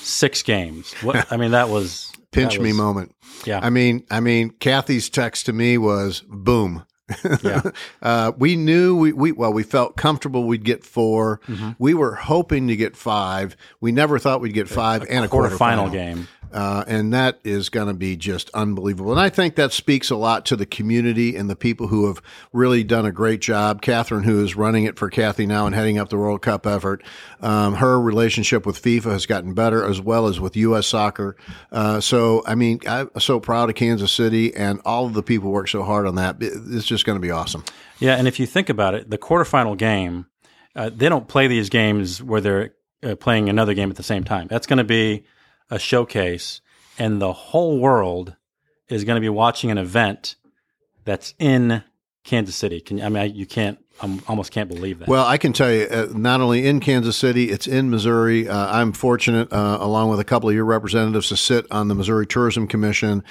six 0.03 0.43
games? 0.43 0.95
What 1.03 1.31
I 1.31 1.37
mean, 1.37 1.51
that 1.51 1.69
was 1.69 2.11
Pinch 2.33 2.55
that 2.55 2.63
me 2.63 2.71
was- 2.71 2.77
moment. 2.79 3.15
Yeah, 3.45 3.61
I 3.63 3.69
mean, 3.71 4.05
I 4.11 4.21
mean, 4.21 4.51
Kathy's 4.51 5.11
text 5.11 5.47
to 5.47 5.53
me 5.53 5.77
was 5.77 6.23
boom. 6.29 6.85
Yeah. 7.43 7.63
uh, 8.03 8.33
we 8.37 8.57
knew 8.57 8.97
we, 8.97 9.13
we 9.13 9.33
well 9.33 9.53
we 9.53 9.63
felt 9.63 9.97
comfortable 9.97 10.47
we'd 10.47 10.65
get 10.65 10.85
4 10.85 11.41
Mm-hmm. 11.49 11.71
We 11.79 11.95
were 11.95 12.15
hoping 12.15 12.69
to 12.69 12.77
get 12.77 12.97
five. 12.97 13.57
We 13.81 13.93
never 13.93 14.19
thought 14.19 14.41
we'd 14.41 14.55
get 14.55 14.69
five 14.69 15.05
and 15.09 15.25
a 15.25 15.29
quarterfinal 15.29 15.89
quarterfinal 15.89 15.93
game. 15.93 16.29
Uh, 16.55 16.85
and 16.87 17.13
that 17.13 17.41
is 17.43 17.69
going 17.69 17.89
to 17.89 17.95
be 17.95 18.17
just 18.17 18.49
unbelievable. 18.55 19.11
And 19.11 19.21
I 19.21 19.29
think 19.29 19.57
that 19.57 19.73
speaks 19.73 20.09
a 20.11 20.15
lot 20.15 20.47
to 20.47 20.57
the 20.57 20.65
community 20.65 21.35
and 21.35 21.51
the 21.51 21.57
people 21.57 21.89
who 21.89 22.07
have 22.07 22.23
really 22.53 22.85
done 22.85 23.05
a 23.05 23.11
great 23.11 23.41
job. 23.41 23.83
Catherine, 23.83 24.23
who 24.23 24.45
is 24.45 24.55
running 24.55 24.85
it 24.85 24.97
for 24.97 25.11
Kathy 25.11 25.47
now 25.47 25.67
and 25.67 25.75
heading 25.75 25.99
up 25.99 26.11
the 26.11 26.17
World 26.17 26.43
Cup 26.43 26.65
effort, 26.65 27.03
um, 27.41 27.75
her 27.75 28.01
relationship 28.01 28.67
with 28.67 28.81
FIFA 28.81 29.11
has 29.11 29.27
gotten 29.27 29.53
better 29.53 29.85
as 29.85 30.01
well 30.01 30.29
as 30.29 30.39
with 30.39 30.57
U.S. 30.57 30.87
soccer. 30.87 31.37
Uh, 31.73 32.01
so, 32.01 32.45
I 32.47 32.55
mean, 32.55 32.79
I'm 32.87 33.11
so 33.19 33.41
proud 33.41 33.69
of 33.69 33.75
Kansas 33.75 34.13
City 34.13 34.55
and 34.55 34.81
all 34.85 35.07
of 35.07 35.15
the 35.15 35.25
people 35.25 35.49
who 35.49 35.55
work 35.55 35.67
so 35.67 35.83
hard 35.83 36.07
on 36.07 36.15
that. 36.15 36.37
It's 36.39 36.87
just 36.87 36.94
going 37.03 37.17
to 37.17 37.21
be 37.21 37.31
awesome. 37.31 37.65
Yeah, 37.99 38.17
and 38.17 38.29
if 38.29 38.39
you 38.39 38.47
think 38.47 38.69
about 38.69 38.95
it, 38.95 39.11
the 39.11 39.19
quarterfinal 39.19 39.77
game, 39.77 40.27
uh, 40.77 40.91
they 40.95 41.09
don't 41.09 41.27
play 41.29 41.47
these 41.49 41.69
games 41.69 42.23
where 42.23 42.41
they're 42.41 42.75
uh, 43.03 43.17
playing 43.17 43.49
another 43.49 43.75
game 43.75 43.91
at 43.91 43.97
the 43.97 44.03
same 44.03 44.25
time. 44.25 44.47
That's 44.49 44.67
going 44.67 44.79
to 44.79 44.85
be 44.85 45.25
a 45.71 45.79
showcase, 45.79 46.61
and 46.99 47.21
the 47.21 47.33
whole 47.33 47.79
world 47.79 48.37
is 48.89 49.05
going 49.05 49.17
to 49.17 49.21
be 49.21 49.29
watching 49.29 49.71
an 49.71 49.79
event 49.79 50.37
that's 51.05 51.35
in 51.39 51.83
Kansas 52.25 52.57
City. 52.57 52.81
Can 52.81 53.01
I 53.01 53.09
mean 53.09 53.23
I, 53.23 53.25
you 53.25 53.47
can't? 53.47 53.79
I 54.01 54.21
almost 54.27 54.51
can't 54.51 54.69
believe 54.69 54.99
that. 54.99 55.09
Well, 55.09 55.25
I 55.25 55.39
can 55.39 55.53
tell 55.53 55.73
you, 55.73 55.87
uh, 55.91 56.09
not 56.13 56.41
only 56.41 56.67
in 56.67 56.81
Kansas 56.81 57.17
City, 57.17 57.51
it's 57.51 57.67
in 57.67 57.91
Missouri. 57.91 58.49
Uh, 58.49 58.79
I'm 58.79 58.93
fortunate, 58.93 59.53
uh, 59.53 59.79
along 59.81 60.11
with 60.11 60.21
a 60.21 60.25
couple 60.25 60.49
of 60.49 60.55
your 60.55 60.65
representatives, 60.65 61.29
to 61.29 61.37
sit 61.37 61.67
on 61.71 61.89
the 61.89 61.95
Missouri 61.95 62.27
Tourism 62.27 62.67
Commission. 62.67 63.23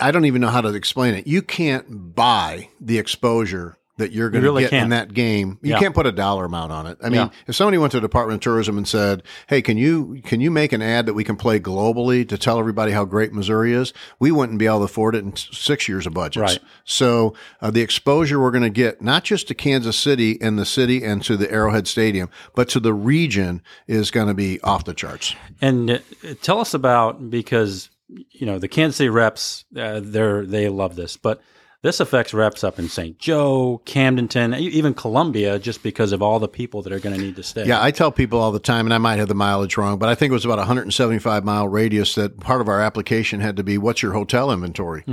I 0.00 0.10
don't 0.10 0.26
even 0.26 0.40
know 0.40 0.48
how 0.48 0.60
to 0.60 0.68
explain 0.74 1.14
it. 1.14 1.26
You 1.26 1.42
can't 1.42 2.14
buy 2.14 2.68
the 2.80 2.98
exposure 2.98 3.78
that 3.98 4.12
you're 4.12 4.28
going 4.30 4.42
to 4.42 4.48
really 4.48 4.64
get 4.64 4.72
in 4.72 4.78
can't. 4.80 4.90
that 4.90 5.14
game. 5.14 5.58
You 5.62 5.70
Yeah. 5.72 5.78
can't 5.78 5.94
put 5.94 6.06
a 6.06 6.12
dollar 6.12 6.44
amount 6.44 6.70
on 6.72 6.86
it. 6.86 6.98
I 7.02 7.06
mean, 7.08 7.14
Yeah. 7.20 7.28
if 7.46 7.56
somebody 7.56 7.78
went 7.78 7.92
to 7.92 7.96
the 7.96 8.02
Department 8.02 8.36
of 8.36 8.40
Tourism 8.42 8.76
and 8.76 8.86
said, 8.86 9.22
"Hey, 9.46 9.62
can 9.62 9.78
you 9.78 10.20
can 10.24 10.40
you 10.40 10.50
make 10.50 10.72
an 10.72 10.82
ad 10.82 11.06
that 11.06 11.14
we 11.14 11.24
can 11.24 11.36
play 11.36 11.58
globally 11.58 12.28
to 12.28 12.36
tell 12.36 12.58
everybody 12.58 12.92
how 12.92 13.04
great 13.04 13.32
Missouri 13.32 13.72
is?" 13.72 13.92
We 14.18 14.30
wouldn't 14.30 14.58
be 14.58 14.66
able 14.66 14.78
to 14.80 14.84
afford 14.84 15.14
it 15.14 15.24
in 15.24 15.34
six 15.36 15.88
years 15.88 16.06
of 16.06 16.12
budgets. 16.14 16.36
Right. 16.54 16.58
So 16.84 17.34
uh, 17.62 17.70
the 17.70 17.80
exposure 17.80 18.38
we're 18.40 18.50
going 18.50 18.62
to 18.64 18.70
get, 18.70 19.00
not 19.00 19.24
just 19.24 19.48
to 19.48 19.54
Kansas 19.54 19.96
City 19.96 20.38
and 20.42 20.58
the 20.58 20.66
city 20.66 21.02
and 21.02 21.22
to 21.24 21.36
the 21.36 21.50
Arrowhead 21.50 21.86
Stadium, 21.88 22.28
but 22.54 22.68
to 22.70 22.80
the 22.80 22.92
region, 22.92 23.62
is 23.86 24.10
going 24.10 24.28
to 24.28 24.34
be 24.34 24.60
off 24.60 24.84
the 24.84 24.94
charts. 24.94 25.34
And 25.60 25.90
uh, 25.90 25.98
tell 26.42 26.60
us 26.60 26.74
about 26.74 27.30
because 27.30 27.88
you 28.30 28.46
know 28.46 28.58
the 28.58 28.68
Kansas 28.68 28.96
City 28.96 29.08
reps, 29.08 29.64
uh, 29.76 30.00
they're 30.02 30.44
they 30.44 30.68
love 30.68 30.96
this, 30.96 31.16
but 31.16 31.40
This 31.86 32.00
affects 32.00 32.34
reps 32.34 32.64
up 32.64 32.80
in 32.80 32.88
St. 32.88 33.16
Joe, 33.16 33.80
Camdenton, 33.84 34.58
even 34.58 34.92
Columbia, 34.92 35.56
just 35.60 35.84
because 35.84 36.10
of 36.10 36.20
all 36.20 36.40
the 36.40 36.48
people 36.48 36.82
that 36.82 36.92
are 36.92 36.98
going 36.98 37.14
to 37.14 37.22
need 37.22 37.36
to 37.36 37.44
stay. 37.44 37.64
Yeah, 37.64 37.80
I 37.80 37.92
tell 37.92 38.10
people 38.10 38.40
all 38.40 38.50
the 38.50 38.58
time, 38.58 38.88
and 38.88 38.92
I 38.92 38.98
might 38.98 39.20
have 39.20 39.28
the 39.28 39.36
mileage 39.36 39.76
wrong, 39.76 39.96
but 39.96 40.08
I 40.08 40.16
think 40.16 40.32
it 40.32 40.32
was 40.32 40.44
about 40.44 40.58
a 40.58 40.66
175 40.66 41.44
mile 41.44 41.68
radius 41.68 42.16
that 42.16 42.40
part 42.40 42.60
of 42.60 42.68
our 42.68 42.80
application 42.80 43.38
had 43.38 43.56
to 43.58 43.62
be 43.62 43.78
what's 43.78 44.02
your 44.02 44.14
hotel 44.14 44.50
inventory. 44.50 45.04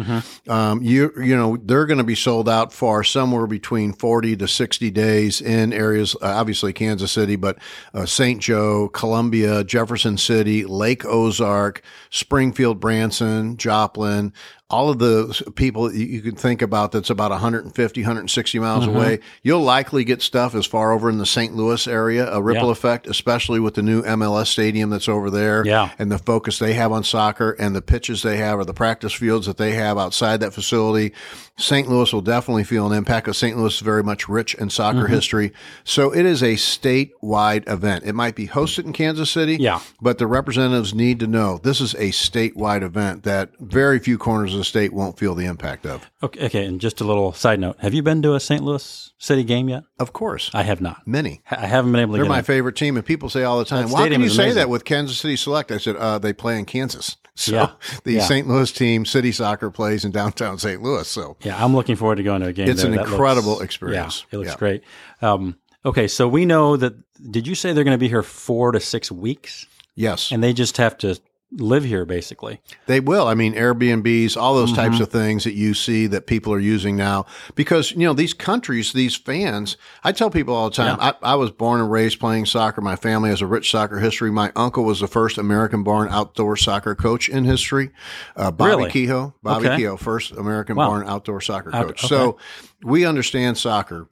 Um, 0.48 0.82
you 0.82 1.12
you 1.15 1.38
know 1.38 1.58
they're 1.58 1.86
going 1.86 2.00
to 2.00 2.03
be 2.03 2.15
sold 2.15 2.50
out 2.50 2.74
for 2.74 3.03
somewhere 3.03 3.46
between 3.46 3.94
40 3.94 4.38
to 4.38 4.48
60 4.48 4.89
days 4.89 5.42
in 5.42 5.74
areas, 5.74 6.15
uh, 6.24 6.25
obviously 6.25 6.74
Kansas 6.74 7.12
City, 7.12 7.36
but 7.36 7.60
uh, 7.94 8.08
St. 8.08 8.42
Joe, 8.42 8.89
Columbia, 8.89 9.63
Jefferson 9.63 10.18
City, 10.18 10.65
Lake 10.65 11.06
Ozark, 11.06 11.84
Springfield, 12.10 12.80
Branson, 12.80 13.58
Joplin. 13.58 14.34
All 14.74 14.89
of 14.89 14.98
the 15.00 15.51
people 15.56 15.84
that 15.89 15.96
you 15.96 16.22
can 16.22 16.36
think 16.36 16.62
about 16.63 16.92
that's 16.92 17.10
about 17.12 17.30
150, 17.32 18.01
160 18.01 18.60
miles 18.60 18.88
away, 18.88 19.20
you'll 19.44 19.62
likely 19.62 20.03
get 20.03 20.22
stuff 20.22 20.56
as 20.56 20.65
far 20.65 20.92
over 20.92 21.10
in 21.10 21.20
the 21.20 21.25
St. 21.25 21.56
Louis 21.56 21.88
area, 21.88 22.32
a 22.32 22.42
ripple 22.42 22.65
Yeah. 22.65 22.72
effect, 22.72 23.06
especially 23.08 23.60
with 23.60 23.75
the 23.75 23.84
new 23.84 24.01
MLS 24.03 24.50
stadium 24.50 24.89
that's 24.89 25.08
over 25.08 25.30
there 25.30 25.63
Yeah. 25.65 25.89
and 26.00 26.12
the 26.12 26.18
focus 26.18 26.58
they 26.60 26.74
have 26.74 26.92
on 26.92 27.03
soccer 27.03 27.51
and 27.60 27.75
the 27.75 27.82
pitches 27.82 28.24
they 28.24 28.38
have 28.38 28.58
or 28.60 28.65
the 28.65 28.74
practice 28.74 29.13
fields 29.13 29.46
that 29.46 29.58
they 29.58 29.74
have 29.74 29.98
outside 29.98 30.39
that 30.39 30.53
facility. 30.53 31.13
St. 31.56 31.88
Louis 31.88 32.12
will 32.12 32.22
definitely 32.22 32.63
feel 32.63 32.88
an 32.92 32.98
impact 32.98 33.25
because 33.25 33.38
St. 33.38 33.56
Louis 33.56 33.75
is 33.75 33.80
very 33.82 34.01
much 34.03 34.27
rich 34.27 34.56
in 34.56 34.70
soccer 34.72 35.03
Mm-hmm. 35.03 35.13
history. 35.13 35.53
So 35.84 36.12
it 36.12 36.25
is 36.25 36.42
a 36.42 36.56
statewide 36.56 37.70
event. 37.70 38.03
It 38.06 38.13
might 38.15 38.36
be 38.36 38.48
hosted 38.48 38.86
in 38.86 38.94
Kansas 38.94 39.30
City, 39.30 39.58
Yeah. 39.60 39.80
but 40.01 40.18
the 40.18 40.25
representatives 40.27 40.94
need 40.96 41.20
to 41.20 41.27
know 41.27 41.60
this 41.62 41.80
is 41.80 41.94
a 41.96 42.10
statewide 42.10 42.82
event 42.82 43.24
that 43.24 43.50
very 43.60 44.00
few 44.00 44.18
corners 44.18 44.56
of 44.56 44.62
the 44.63 44.70
state 44.70 44.93
won't 44.93 45.17
feel 45.20 45.36
the 45.36 45.46
impact 45.46 45.86
of. 45.86 46.10
Okay, 46.22 46.46
okay, 46.46 46.65
and 46.65 46.79
just 46.79 47.01
a 47.01 47.03
little 47.03 47.34
side 47.34 47.60
note: 47.60 47.77
Have 47.79 47.93
you 47.93 48.01
been 48.01 48.22
to 48.22 48.34
a 48.34 48.39
St. 48.39 48.63
Louis 48.63 49.12
City 49.17 49.43
game 49.43 49.67
yet? 49.70 49.84
Of 50.00 50.13
course, 50.13 50.50
I 50.53 50.63
have 50.63 50.79
not. 50.82 51.05
many. 51.05 51.41
I 51.51 51.65
haven't 51.67 51.91
been 51.91 52.01
able 52.01 52.13
to 52.13 52.20
They're 52.22 52.29
my 52.29 52.39
in. 52.39 52.43
favorite 52.46 52.75
team, 52.75 52.96
and 52.98 53.05
people 53.05 53.29
say 53.29 53.43
all 53.43 53.60
the 53.60 53.65
time, 53.65 53.88
That 53.88 53.93
"Why 53.93 54.10
can 54.10 54.22
you 54.22 54.29
say 54.29 54.51
that 54.53 54.70
with 54.70 54.86
Kansas 54.86 55.17
City 55.17 55.36
Select?" 55.36 55.72
I 55.72 55.77
said, 55.77 55.96
uh, 55.98 56.17
"They 56.20 56.34
play 56.34 56.58
in 56.58 56.65
Kansas." 56.65 57.17
So 57.36 57.51
Yeah. 57.53 57.72
the 58.03 58.12
Yeah. 58.13 58.22
St. 58.25 58.48
Louis 58.48 58.72
team, 58.72 59.05
City 59.05 59.32
Soccer, 59.32 59.72
plays 59.72 60.05
in 60.05 60.12
downtown 60.12 60.60
St. 60.60 60.84
Louis. 60.84 61.08
So 61.08 61.36
Yeah, 61.41 61.63
I'm 61.65 61.75
looking 61.75 61.96
forward 61.96 62.17
to 62.17 62.24
going 62.24 62.41
to 62.41 62.50
a 62.50 62.53
game. 62.53 62.70
It's 62.70 62.84
there. 62.84 62.91
an 62.91 62.96
That 62.98 63.08
incredible 63.08 63.53
looks- 63.53 63.63
experience. 63.63 64.24
Yeah, 64.29 64.36
it 64.36 64.38
looks 64.38 64.51
Yeah. 64.51 64.58
great. 64.60 64.84
Um, 65.20 65.55
okay, 65.84 66.08
so 66.08 66.27
we 66.27 66.46
know 66.46 66.77
that. 66.77 66.93
Did 67.32 67.48
you 67.48 67.55
say 67.55 67.74
they're 67.74 67.84
going 67.84 67.96
to 67.96 67.98
be 67.98 68.08
here 68.08 68.22
four 68.22 68.72
to 68.74 68.79
six 68.79 69.12
weeks, 69.12 69.65
yes, 69.96 70.32
and 70.32 70.43
they 70.43 70.53
just 70.53 70.77
have 70.77 70.96
to 71.00 71.17
live 71.57 71.83
here 71.83 72.05
basically? 72.05 72.62
they 72.88 73.00
will. 73.00 73.27
I 73.27 73.33
mean, 73.36 73.53
Airbnbs, 73.53 74.36
all 74.38 74.55
those 74.55 74.74
types 74.74 74.95
Mm-hmm. 74.95 75.03
of 75.03 75.10
things 75.12 75.43
that 75.43 75.53
you 75.53 75.74
see 75.74 76.07
that 76.07 76.27
people 76.27 76.51
are 76.53 76.60
using 76.60 76.95
now, 76.95 77.25
because 77.55 77.91
you 77.91 78.00
know 78.00 78.13
these 78.13 78.33
countries, 78.33 78.93
these 78.93 79.15
fans. 79.15 79.77
I 80.03 80.12
tell 80.12 80.29
people 80.29 80.53
all 80.55 80.69
the 80.69 80.75
time. 80.75 80.98
I, 81.00 81.13
I 81.22 81.36
was 81.36 81.51
born 81.51 81.79
and 81.81 81.91
raised 81.91 82.19
playing 82.19 82.45
soccer. 82.45 82.81
My 82.81 82.95
family 82.95 83.29
has 83.29 83.41
a 83.41 83.48
rich 83.48 83.69
soccer 83.72 84.00
history. 84.00 84.31
My 84.31 84.51
uncle 84.55 84.83
was 84.83 85.00
the 85.00 85.07
first 85.07 85.38
American-born 85.38 86.10
outdoor 86.10 86.57
soccer 86.57 86.95
coach 86.95 87.29
in 87.29 87.43
history. 87.45 87.91
Uh, 88.36 88.51
Bobby 88.51 88.69
Really? 88.72 88.89
Kehoe, 88.91 89.33
Bobby 89.43 89.67
Okay. 89.67 89.77
Kehoe, 89.77 89.98
first 89.98 90.31
American-born 90.31 91.07
outdoor 91.07 91.41
soccer 91.41 91.74
Out- 91.75 91.88
coach. 91.88 92.00
okay. 92.05 92.07
So 92.07 92.38
we 92.83 93.05
understand 93.05 93.57
soccer, 93.57 94.07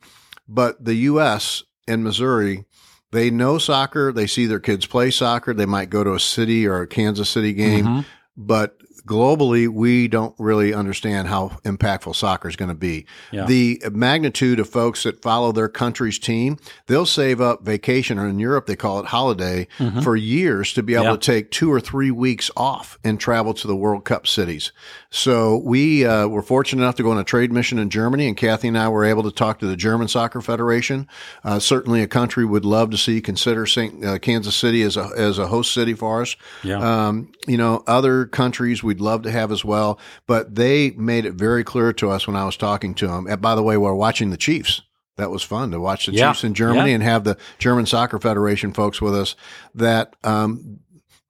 but 0.47 0.83
the 0.83 0.95
U.S. 0.95 1.63
and 1.87 2.03
Missouri. 2.03 2.65
They 3.11 3.29
know 3.29 3.57
soccer. 3.57 4.11
They 4.11 4.27
see 4.27 4.45
their 4.45 4.59
kids 4.59 4.85
play 4.85 5.11
soccer. 5.11 5.53
They 5.53 5.65
might 5.65 5.89
go 5.89 6.03
to 6.03 6.13
a 6.13 6.19
city 6.19 6.65
or 6.65 6.81
a 6.81 6.87
Kansas 6.87 7.29
City 7.29 7.53
game, 7.53 7.85
Mm-hmm. 7.85 7.99
but 8.37 8.77
globally, 9.05 9.67
we 9.67 10.07
don't 10.07 10.35
really 10.39 10.73
understand 10.73 11.27
how 11.27 11.49
impactful 11.63 12.15
soccer 12.15 12.47
is 12.47 12.55
going 12.55 12.69
to 12.69 12.75
be. 12.75 13.05
Yeah. 13.31 13.45
The 13.45 13.81
magnitude 13.91 14.59
of 14.59 14.69
folks 14.69 15.03
that 15.03 15.21
follow 15.21 15.51
their 15.51 15.69
country's 15.69 16.19
team, 16.19 16.57
they'll 16.87 17.05
save 17.05 17.41
up 17.41 17.63
vacation, 17.63 18.17
or 18.19 18.27
in 18.27 18.39
Europe, 18.39 18.65
they 18.67 18.75
call 18.75 18.99
it 18.99 19.07
holiday, 19.07 19.67
for 20.03 20.15
years 20.15 20.73
to 20.73 20.83
be 20.83 20.93
able 20.93 21.01
Mm-hmm. 21.01 21.11
Yeah. 21.11 21.17
to 21.17 21.17
take 21.31 21.51
two 21.51 21.71
or 21.71 21.79
three 21.79 22.11
weeks 22.11 22.51
off 22.55 22.99
and 23.03 23.19
travel 23.19 23.53
to 23.55 23.67
the 23.67 23.75
World 23.75 24.05
Cup 24.05 24.27
cities. 24.27 24.71
So 25.09 25.57
we 25.57 26.05
uh, 26.05 26.27
were 26.27 26.43
fortunate 26.43 26.83
enough 26.83 26.95
to 26.95 27.03
go 27.03 27.11
on 27.11 27.17
a 27.17 27.23
trade 27.23 27.51
mission 27.51 27.79
in 27.79 27.89
Germany, 27.89 28.27
and 28.27 28.37
Kathy 28.37 28.67
and 28.67 28.77
I 28.77 28.87
were 28.89 29.03
able 29.03 29.23
to 29.23 29.31
talk 29.31 29.59
to 29.59 29.65
the 29.67 29.75
German 29.75 30.07
Soccer 30.07 30.41
Federation. 30.41 31.07
Uh, 31.43 31.59
certainly, 31.59 32.01
a 32.03 32.07
country 32.07 32.45
would 32.45 32.65
love 32.65 32.91
to 32.91 32.97
see 32.97 33.19
consider 33.19 33.65
St. 33.65 34.05
Uh, 34.05 34.19
Kansas 34.19 34.55
City 34.55 34.83
as 34.83 34.95
a 34.95 35.09
as 35.17 35.39
a 35.39 35.47
host 35.47 35.73
city 35.73 35.93
for 35.95 36.21
us. 36.21 36.35
Yeah. 36.63 36.77
Um, 37.07 37.31
you 37.47 37.57
know, 37.57 37.83
other 37.87 38.25
countries 38.27 38.83
we'd 38.91 38.99
love 38.99 39.21
to 39.21 39.31
have 39.31 39.53
as 39.53 39.63
well, 39.63 39.97
but 40.27 40.53
they 40.55 40.91
made 40.91 41.23
it 41.25 41.33
very 41.35 41.63
clear 41.63 41.93
to 41.93 42.09
us 42.09 42.27
when 42.27 42.35
I 42.35 42.43
was 42.43 42.57
talking 42.57 42.93
to 42.95 43.07
them. 43.07 43.25
And 43.25 43.41
by 43.41 43.55
the 43.55 43.63
way, 43.63 43.77
we're 43.77 43.93
watching 43.93 44.29
the 44.31 44.37
Chiefs. 44.37 44.81
That 45.15 45.31
was 45.31 45.43
fun 45.43 45.71
to 45.71 45.79
watch 45.79 46.07
the 46.07 46.11
Yeah. 46.11 46.31
Chiefs 46.33 46.43
in 46.43 46.53
Germany 46.53 46.89
Yeah. 46.89 46.95
and 46.95 47.03
have 47.03 47.23
the 47.23 47.37
German 47.57 47.85
Soccer 47.85 48.19
Federation 48.19 48.73
folks 48.73 49.01
with 49.01 49.15
us. 49.15 49.35
That 49.75 50.15
um, 50.25 50.79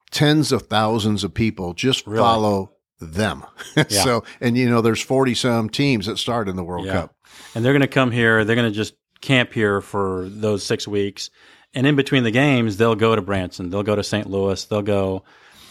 tens 0.10 0.52
of 0.52 0.64
thousands 0.64 1.24
of 1.24 1.34
people 1.36 1.74
just 1.76 2.08
Really? 2.08 2.18
follow 2.24 2.72
them. 3.00 3.44
so, 3.90 4.24
and 4.40 4.58
you 4.58 4.70
know, 4.70 4.82
there's 4.82 5.02
40 5.02 5.36
some 5.36 5.70
teams 5.70 6.08
that 6.08 6.18
start 6.18 6.50
in 6.50 6.56
the 6.56 6.64
World 6.64 6.86
Yeah. 6.88 6.94
Cup. 6.94 7.16
and 7.54 7.64
they're 7.64 7.74
going 7.74 7.82
to 7.82 7.88
come 7.88 8.12
here. 8.12 8.44
They're 8.44 8.56
going 8.56 8.70
to 8.72 8.76
just 8.76 8.94
camp 9.22 9.54
here 9.54 9.82
for 9.82 10.28
those 10.30 10.64
six 10.64 10.88
weeks, 10.88 11.30
and 11.74 11.86
in 11.88 11.96
between 11.96 12.24
the 12.24 12.32
games, 12.32 12.78
they'll 12.78 12.96
go 12.96 13.16
to 13.16 13.22
Branson, 13.22 13.70
they'll 13.70 13.84
go 13.84 13.96
to 13.96 14.04
St. 14.04 14.28
Louis, 14.30 14.64
they'll 14.66 14.82
go. 14.82 15.24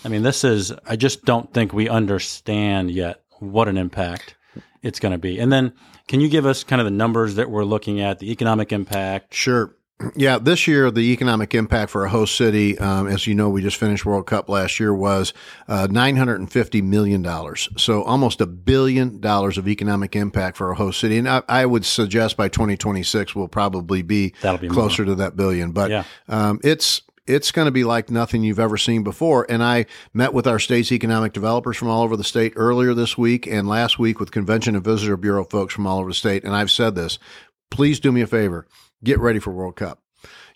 I 0.04 0.08
mean, 0.08 0.22
this 0.22 0.44
is. 0.44 0.72
I 0.86 0.96
just 0.96 1.24
don't 1.24 1.52
think 1.52 1.72
we 1.72 1.88
understand 1.88 2.90
yet 2.90 3.22
what 3.38 3.68
an 3.68 3.76
impact 3.78 4.34
it's 4.82 4.98
going 5.00 5.12
to 5.12 5.18
be. 5.18 5.38
And 5.38 5.52
then, 5.52 5.72
can 6.08 6.20
you 6.20 6.28
give 6.28 6.46
us 6.46 6.64
kind 6.64 6.80
of 6.80 6.86
the 6.86 6.90
numbers 6.90 7.34
that 7.36 7.50
we're 7.50 7.64
looking 7.64 8.00
at, 8.00 8.18
the 8.18 8.30
economic 8.32 8.72
impact? 8.72 9.34
Sure. 9.34 9.74
Yeah, 10.16 10.38
this 10.38 10.66
year 10.66 10.90
the 10.90 11.12
economic 11.12 11.54
impact 11.54 11.90
for 11.90 12.06
a 12.06 12.08
host 12.08 12.34
city, 12.34 12.78
um, 12.78 13.06
as 13.06 13.26
you 13.26 13.34
know, 13.34 13.50
we 13.50 13.60
just 13.60 13.76
finished 13.76 14.06
World 14.06 14.26
Cup 14.26 14.48
last 14.48 14.80
year, 14.80 14.94
was 14.94 15.34
uh, 15.68 15.88
nine 15.90 16.16
hundred 16.16 16.40
and 16.40 16.50
fifty 16.50 16.80
million 16.80 17.20
dollars. 17.20 17.68
So 17.76 18.02
almost 18.04 18.40
a 18.40 18.46
billion 18.46 19.20
dollars 19.20 19.58
of 19.58 19.68
economic 19.68 20.16
impact 20.16 20.56
for 20.56 20.70
a 20.70 20.74
host 20.74 21.00
city, 21.00 21.18
and 21.18 21.28
I, 21.28 21.42
I 21.50 21.66
would 21.66 21.84
suggest 21.84 22.38
by 22.38 22.48
twenty 22.48 22.78
twenty 22.78 23.02
six 23.02 23.34
we'll 23.36 23.48
probably 23.48 24.00
be 24.00 24.32
That'll 24.40 24.56
be 24.56 24.68
more. 24.68 24.74
closer 24.74 25.04
to 25.04 25.14
that 25.16 25.36
billion. 25.36 25.72
But 25.72 25.90
Yeah. 25.90 26.04
um, 26.30 26.60
it's 26.64 27.02
it's 27.26 27.52
going 27.52 27.66
to 27.66 27.72
be 27.72 27.84
like 27.84 28.10
nothing 28.10 28.42
you've 28.42 28.58
ever 28.58 28.76
seen 28.76 29.02
before. 29.02 29.46
And 29.48 29.62
I 29.62 29.86
met 30.12 30.32
with 30.32 30.46
our 30.46 30.58
state's 30.58 30.92
economic 30.92 31.32
developers 31.32 31.76
from 31.76 31.88
all 31.88 32.02
over 32.02 32.16
the 32.16 32.24
state 32.24 32.52
earlier 32.56 32.94
this 32.94 33.16
week 33.16 33.46
and 33.46 33.68
last 33.68 33.98
week 33.98 34.18
with 34.18 34.30
Convention 34.30 34.74
and 34.74 34.84
Visitor 34.84 35.16
Bureau 35.16 35.44
folks 35.44 35.74
from 35.74 35.86
all 35.86 36.00
over 36.00 36.10
the 36.10 36.14
state. 36.14 36.44
And 36.44 36.54
I've 36.54 36.70
said 36.70 36.94
this 36.94 37.18
please 37.70 38.00
do 38.00 38.10
me 38.10 38.20
a 38.20 38.26
favor 38.26 38.66
get 39.02 39.18
ready 39.18 39.38
for 39.38 39.50
World 39.50 39.76
Cup. 39.76 40.02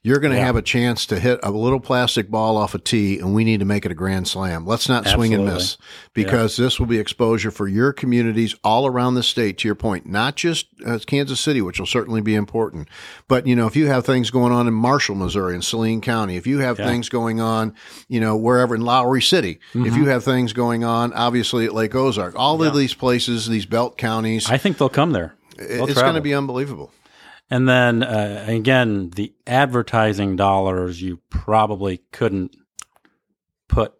You're 0.06 0.18
going 0.18 0.32
to 0.32 0.38
Yeah. 0.38 0.44
have 0.44 0.56
a 0.56 0.60
chance 0.62 1.06
to 1.06 1.18
hit 1.18 1.40
a 1.42 1.50
little 1.50 1.80
plastic 1.80 2.30
ball 2.30 2.58
off 2.58 2.74
a 2.74 2.78
tee, 2.78 3.18
and 3.18 3.34
we 3.34 3.42
need 3.42 3.60
to 3.60 3.64
make 3.64 3.86
it 3.86 3.90
a 3.90 3.94
grand 3.94 4.28
slam. 4.28 4.66
Let's 4.66 4.86
not 4.86 5.08
swing 5.08 5.32
and 5.32 5.46
miss 5.46 5.78
because 6.12 6.58
this 6.58 6.78
will 6.78 6.84
be 6.86 6.98
exposure 6.98 7.50
for 7.50 7.66
your 7.66 7.90
communities 7.94 8.54
all 8.62 8.86
around 8.86 9.14
the 9.14 9.22
state. 9.22 9.56
To 9.58 9.68
your 9.68 9.74
point, 9.74 10.06
not 10.06 10.36
just 10.36 10.66
uh, 10.84 10.98
Kansas 11.06 11.40
City, 11.40 11.62
which 11.62 11.78
will 11.80 11.86
certainly 11.86 12.20
be 12.20 12.34
important, 12.34 12.86
but 13.28 13.46
you 13.46 13.56
know, 13.56 13.66
if 13.66 13.76
you 13.76 13.86
have 13.86 14.04
things 14.04 14.30
going 14.30 14.52
on 14.52 14.68
in 14.68 14.74
Marshall, 14.74 15.14
Missouri, 15.14 15.54
and 15.54 15.64
Saline 15.64 16.02
County, 16.02 16.36
if 16.36 16.46
you 16.46 16.58
have 16.58 16.78
Yeah. 16.78 16.86
things 16.86 17.08
going 17.08 17.40
on, 17.40 17.72
you 18.06 18.20
know, 18.20 18.36
wherever 18.36 18.74
in 18.74 18.82
Lowry 18.82 19.22
City, 19.22 19.58
Mm-hmm. 19.72 19.86
if 19.86 19.96
you 19.96 20.04
have 20.06 20.22
things 20.22 20.52
going 20.52 20.84
on, 20.84 21.14
obviously 21.14 21.64
at 21.64 21.72
Lake 21.72 21.94
Ozark, 21.94 22.34
all 22.38 22.62
of 22.62 22.76
these 22.76 22.92
places, 22.92 23.48
these 23.48 23.64
belt 23.64 23.96
counties, 23.96 24.50
I 24.50 24.58
think 24.58 24.76
they'll 24.76 24.90
come 24.90 25.12
there. 25.12 25.34
They'll 25.56 25.84
it's 25.84 25.94
travel. 25.94 26.02
going 26.02 26.14
to 26.16 26.20
be 26.20 26.34
unbelievable. 26.34 26.90
And 27.50 27.68
then 27.68 28.02
uh, 28.02 28.44
again, 28.48 29.10
the 29.10 29.32
advertising 29.46 30.36
dollars 30.36 31.02
you 31.02 31.20
probably 31.28 31.98
couldn't 32.10 32.56
put 33.68 33.94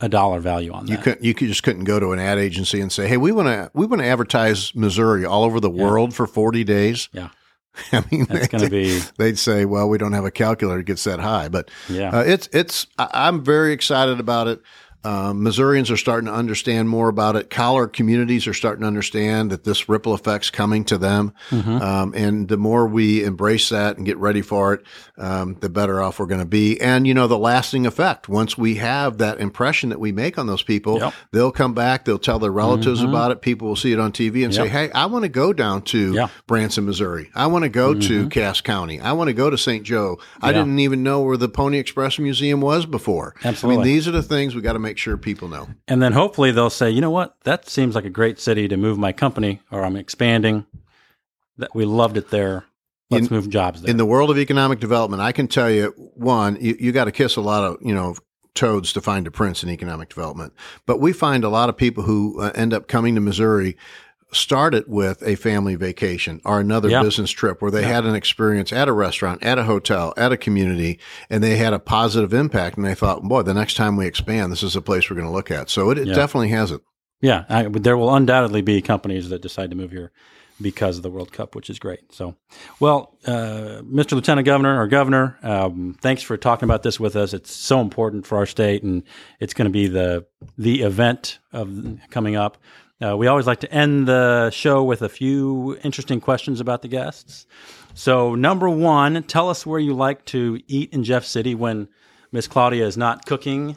a 0.00 0.08
dollar 0.08 0.40
value 0.40 0.72
on 0.72 0.86
that. 0.86 0.92
You 0.92 0.98
could 0.98 1.18
you 1.24 1.34
could 1.34 1.48
just 1.48 1.62
couldn't 1.62 1.84
go 1.84 1.98
to 2.00 2.12
an 2.12 2.18
ad 2.18 2.38
agency 2.38 2.80
and 2.80 2.92
say, 2.92 3.08
"Hey, 3.08 3.16
we 3.16 3.32
want 3.32 3.48
to 3.48 3.70
we 3.72 3.86
want 3.86 4.02
to 4.02 4.06
advertise 4.06 4.74
Missouri 4.74 5.24
all 5.24 5.44
over 5.44 5.60
the 5.60 5.70
world 5.70 6.14
for 6.14 6.26
40 6.26 6.64
days." 6.64 7.08
Yeah. 7.12 7.28
I 7.92 8.04
mean, 8.10 8.26
That's 8.26 8.48
going 8.48 8.64
to 8.64 8.70
be 8.70 8.98
they'd 9.16 9.38
say, 9.38 9.64
"Well, 9.64 9.88
we 9.88 9.96
don't 9.96 10.12
have 10.12 10.26
a 10.26 10.30
calculator 10.30 10.78
that 10.78 10.86
gets 10.86 11.04
that 11.04 11.20
high." 11.20 11.48
But 11.48 11.70
yeah. 11.88 12.10
uh, 12.10 12.22
it's 12.22 12.48
it's 12.52 12.86
I- 12.98 13.10
I'm 13.14 13.42
very 13.42 13.72
excited 13.72 14.20
about 14.20 14.48
it. 14.48 14.60
Um, 15.04 15.42
Missourians 15.42 15.90
are 15.90 15.96
starting 15.96 16.26
to 16.26 16.32
understand 16.32 16.88
more 16.88 17.08
about 17.08 17.36
it. 17.36 17.50
Collar 17.50 17.86
communities 17.88 18.46
are 18.46 18.54
starting 18.54 18.82
to 18.82 18.86
understand 18.86 19.50
that 19.50 19.64
this 19.64 19.88
ripple 19.88 20.14
effect's 20.14 20.50
coming 20.50 20.84
to 20.84 20.98
them. 20.98 21.34
Mm-hmm. 21.50 21.82
Um, 21.82 22.14
and 22.14 22.48
the 22.48 22.56
more 22.56 22.86
we 22.86 23.24
embrace 23.24 23.68
that 23.70 23.96
and 23.96 24.06
get 24.06 24.16
ready 24.18 24.42
for 24.42 24.74
it, 24.74 24.84
um, 25.18 25.56
the 25.60 25.68
better 25.68 26.00
off 26.00 26.18
we're 26.20 26.26
going 26.26 26.40
to 26.40 26.46
be. 26.46 26.80
And, 26.80 27.06
you 27.06 27.14
know, 27.14 27.26
the 27.26 27.38
lasting 27.38 27.86
effect, 27.86 28.28
once 28.28 28.56
we 28.56 28.76
have 28.76 29.18
that 29.18 29.40
impression 29.40 29.88
that 29.90 29.98
we 30.00 30.12
make 30.12 30.38
on 30.38 30.46
those 30.46 30.62
people, 30.62 30.98
Yep. 30.98 31.14
they'll 31.32 31.52
come 31.52 31.74
back, 31.74 32.04
they'll 32.04 32.18
tell 32.18 32.38
their 32.38 32.52
relatives 32.52 33.02
about 33.02 33.30
it. 33.32 33.42
People 33.42 33.68
will 33.68 33.76
see 33.76 33.92
it 33.92 33.98
on 33.98 34.12
TV 34.12 34.44
and 34.44 34.54
say, 34.54 34.68
Hey, 34.68 34.90
I 34.92 35.06
want 35.06 35.24
to 35.24 35.28
go 35.28 35.52
down 35.52 35.82
to 35.82 36.12
Yeah. 36.12 36.28
Branson, 36.46 36.84
Missouri. 36.84 37.30
I 37.34 37.46
want 37.46 37.64
to 37.64 37.68
go 37.68 37.94
to 37.94 38.28
Cass 38.28 38.60
County. 38.60 39.00
I 39.00 39.12
want 39.12 39.28
to 39.28 39.34
go 39.34 39.50
to 39.50 39.58
St. 39.58 39.82
Joe. 39.84 40.18
I 40.40 40.52
didn't 40.52 40.78
even 40.78 41.02
know 41.02 41.22
where 41.22 41.36
the 41.36 41.48
Pony 41.48 41.78
Express 41.78 42.18
Museum 42.18 42.60
was 42.60 42.86
before. 42.86 43.34
I 43.44 43.52
mean, 43.66 43.82
these 43.82 44.06
are 44.06 44.12
the 44.12 44.22
things 44.22 44.54
we 44.54 44.60
got 44.62 44.74
to 44.74 44.78
make 44.78 44.91
make 44.92 44.98
sure 44.98 45.16
people 45.16 45.48
know. 45.48 45.68
And 45.88 46.02
then 46.02 46.12
hopefully 46.12 46.52
they'll 46.52 46.68
say, 46.68 46.90
you 46.90 47.00
know 47.00 47.10
what, 47.10 47.34
that 47.44 47.66
seems 47.66 47.94
like 47.94 48.04
a 48.04 48.10
great 48.10 48.38
city 48.38 48.68
to 48.68 48.76
move 48.76 48.98
my 48.98 49.10
company, 49.10 49.60
or 49.70 49.84
I'm 49.86 49.96
expanding. 49.96 50.66
That 51.56 51.74
we 51.74 51.86
loved 51.86 52.18
it 52.18 52.28
there. 52.28 52.64
Let's 53.10 53.28
In- 53.28 53.34
move 53.34 53.48
jobs 53.48 53.80
there. 53.80 53.90
In 53.90 53.96
the 53.96 54.04
world 54.04 54.30
of 54.30 54.36
economic 54.36 54.80
development, 54.80 55.22
I 55.22 55.32
can 55.32 55.48
tell 55.48 55.70
you 55.70 55.94
one, 56.14 56.58
you, 56.60 56.76
you 56.78 56.92
got 56.92 57.04
to 57.04 57.12
kiss 57.12 57.36
a 57.36 57.40
lot 57.40 57.64
of, 57.64 57.78
you 57.80 57.94
know, 57.94 58.16
toads 58.54 58.92
to 58.92 59.00
find 59.00 59.26
a 59.26 59.30
prince 59.30 59.62
in 59.62 59.70
economic 59.70 60.10
development. 60.10 60.52
But 60.84 61.00
we 61.00 61.14
find 61.14 61.42
a 61.42 61.48
lot 61.48 61.70
of 61.70 61.76
people 61.78 62.02
who 62.02 62.38
uh, 62.38 62.52
end 62.54 62.74
up 62.74 62.86
coming 62.86 63.14
to 63.14 63.20
Missouri 63.22 63.78
started 64.32 64.84
with 64.88 65.22
a 65.26 65.34
family 65.36 65.74
vacation 65.74 66.40
or 66.44 66.58
another 66.60 66.88
Yeah. 66.88 67.02
business 67.02 67.30
trip 67.30 67.60
where 67.62 67.70
they 67.70 67.82
had 67.84 68.04
an 68.04 68.14
experience 68.14 68.72
at 68.72 68.88
a 68.88 68.92
restaurant, 68.92 69.42
at 69.42 69.58
a 69.58 69.64
hotel, 69.64 70.12
at 70.16 70.32
a 70.32 70.36
community, 70.36 70.98
and 71.30 71.42
they 71.42 71.56
had 71.56 71.72
a 71.72 71.78
positive 71.78 72.32
impact. 72.32 72.76
And 72.76 72.86
they 72.86 72.94
thought, 72.94 73.22
boy, 73.22 73.42
the 73.42 73.54
next 73.54 73.74
time 73.74 73.96
we 73.96 74.06
expand, 74.06 74.50
this 74.50 74.62
is 74.62 74.74
a 74.76 74.80
place 74.82 75.08
we're 75.10 75.16
going 75.16 75.28
to 75.28 75.32
look 75.32 75.50
at. 75.50 75.68
So 75.70 75.90
it, 75.90 75.98
it 75.98 76.08
Yeah. 76.08 76.14
definitely 76.14 76.48
has 76.48 76.70
it. 76.70 76.80
yeah, 77.20 77.44
I, 77.48 77.62
there 77.68 77.96
will 77.96 78.12
undoubtedly 78.14 78.62
be 78.62 78.82
companies 78.82 79.28
that 79.28 79.42
decide 79.42 79.70
to 79.70 79.76
move 79.76 79.92
here 79.92 80.10
because 80.60 80.96
of 80.96 81.02
the 81.02 81.10
World 81.10 81.32
Cup, 81.32 81.54
which 81.54 81.68
is 81.70 81.78
great. 81.78 82.12
So, 82.12 82.34
well, 82.80 83.16
uh, 83.26 83.82
Mr. 83.82 84.12
Lieutenant 84.12 84.44
Governor 84.44 84.80
or 84.80 84.86
Governor, 84.86 85.38
um, 85.42 85.96
thanks 86.00 86.22
for 86.22 86.36
talking 86.36 86.66
about 86.68 86.82
this 86.82 86.98
with 87.00 87.16
us. 87.16 87.32
It's 87.32 87.52
so 87.54 87.80
important 87.80 88.26
for 88.26 88.38
our 88.38 88.46
state, 88.46 88.82
and 88.82 89.02
it's 89.40 89.54
going 89.54 89.66
to 89.66 89.72
be 89.72 89.86
the 89.88 90.24
the 90.58 90.82
event 90.82 91.38
of 91.52 91.98
coming 92.10 92.36
up. 92.36 92.58
Uh, 93.02 93.16
we 93.16 93.26
always 93.26 93.46
like 93.46 93.60
to 93.60 93.72
end 93.72 94.06
the 94.06 94.50
show 94.50 94.84
with 94.84 95.02
a 95.02 95.08
few 95.08 95.78
interesting 95.82 96.20
questions 96.20 96.60
about 96.60 96.82
the 96.82 96.88
guests. 96.88 97.46
So, 97.94 98.34
number 98.34 98.68
one, 98.70 99.22
tell 99.24 99.50
us 99.50 99.66
where 99.66 99.80
you 99.80 99.92
like 99.92 100.24
to 100.26 100.60
eat 100.68 100.92
in 100.92 101.02
Jeff 101.02 101.24
City 101.24 101.54
when 101.54 101.88
Miss 102.30 102.46
Claudia 102.46 102.86
is 102.86 102.96
not 102.96 103.26
cooking. 103.26 103.76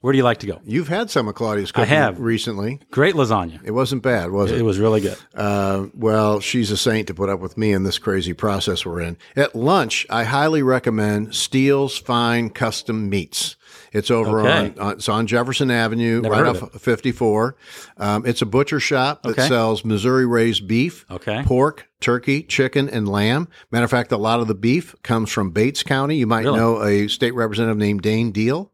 Where 0.00 0.12
do 0.12 0.16
you 0.16 0.24
like 0.24 0.38
to 0.38 0.46
go? 0.46 0.60
You've 0.64 0.88
had 0.88 1.10
some 1.10 1.28
of 1.28 1.36
Claudia's 1.36 1.70
cooking 1.70 1.92
I 1.92 1.96
have. 1.96 2.18
recently. 2.18 2.80
Great 2.90 3.14
lasagna. 3.14 3.60
It 3.64 3.70
wasn't 3.70 4.02
bad, 4.02 4.32
was 4.32 4.50
it? 4.50 4.58
It 4.58 4.64
was 4.64 4.78
really 4.80 5.00
good. 5.00 5.16
Uh, 5.32 5.86
well, 5.94 6.40
she's 6.40 6.72
a 6.72 6.76
saint 6.76 7.06
to 7.06 7.14
put 7.14 7.28
up 7.28 7.38
with 7.38 7.56
me 7.56 7.72
in 7.72 7.84
this 7.84 7.98
crazy 7.98 8.32
process 8.32 8.84
we're 8.84 9.00
in. 9.00 9.16
At 9.36 9.54
lunch, 9.54 10.04
I 10.10 10.24
highly 10.24 10.62
recommend 10.62 11.36
Steele's 11.36 11.98
Fine 11.98 12.50
Custom 12.50 13.08
Meats. 13.08 13.54
It's 13.92 14.10
over 14.10 14.40
Okay. 14.40 14.68
on, 14.78 14.78
on 14.78 14.92
it's 14.94 15.08
on 15.08 15.26
Jefferson 15.26 15.70
Avenue, 15.70 16.22
Never 16.22 16.34
right 16.34 16.46
off 16.62 16.80
54. 16.80 17.56
Um, 17.98 18.24
it's 18.26 18.40
a 18.42 18.46
butcher 18.46 18.80
shop 18.80 19.22
that 19.22 19.30
Okay. 19.38 19.48
sells 19.48 19.84
Missouri 19.84 20.26
raised 20.26 20.66
beef, 20.66 21.04
Okay. 21.10 21.42
pork, 21.44 21.88
turkey, 22.02 22.42
chicken, 22.42 22.88
and 22.88 23.08
lamb. 23.08 23.48
Matter 23.70 23.84
of 23.84 23.90
fact, 23.90 24.12
a 24.12 24.16
lot 24.18 24.40
of 24.40 24.48
the 24.48 24.54
beef 24.54 24.94
comes 25.02 25.30
from 25.30 25.50
Bates 25.50 25.82
County. 25.82 26.16
You 26.16 26.26
might 26.26 26.44
Really? 26.44 26.58
know 26.58 26.82
a 26.82 27.08
state 27.08 27.34
representative 27.34 27.78
named 27.78 28.02
Dane 28.02 28.32
Diehl, 28.32 28.68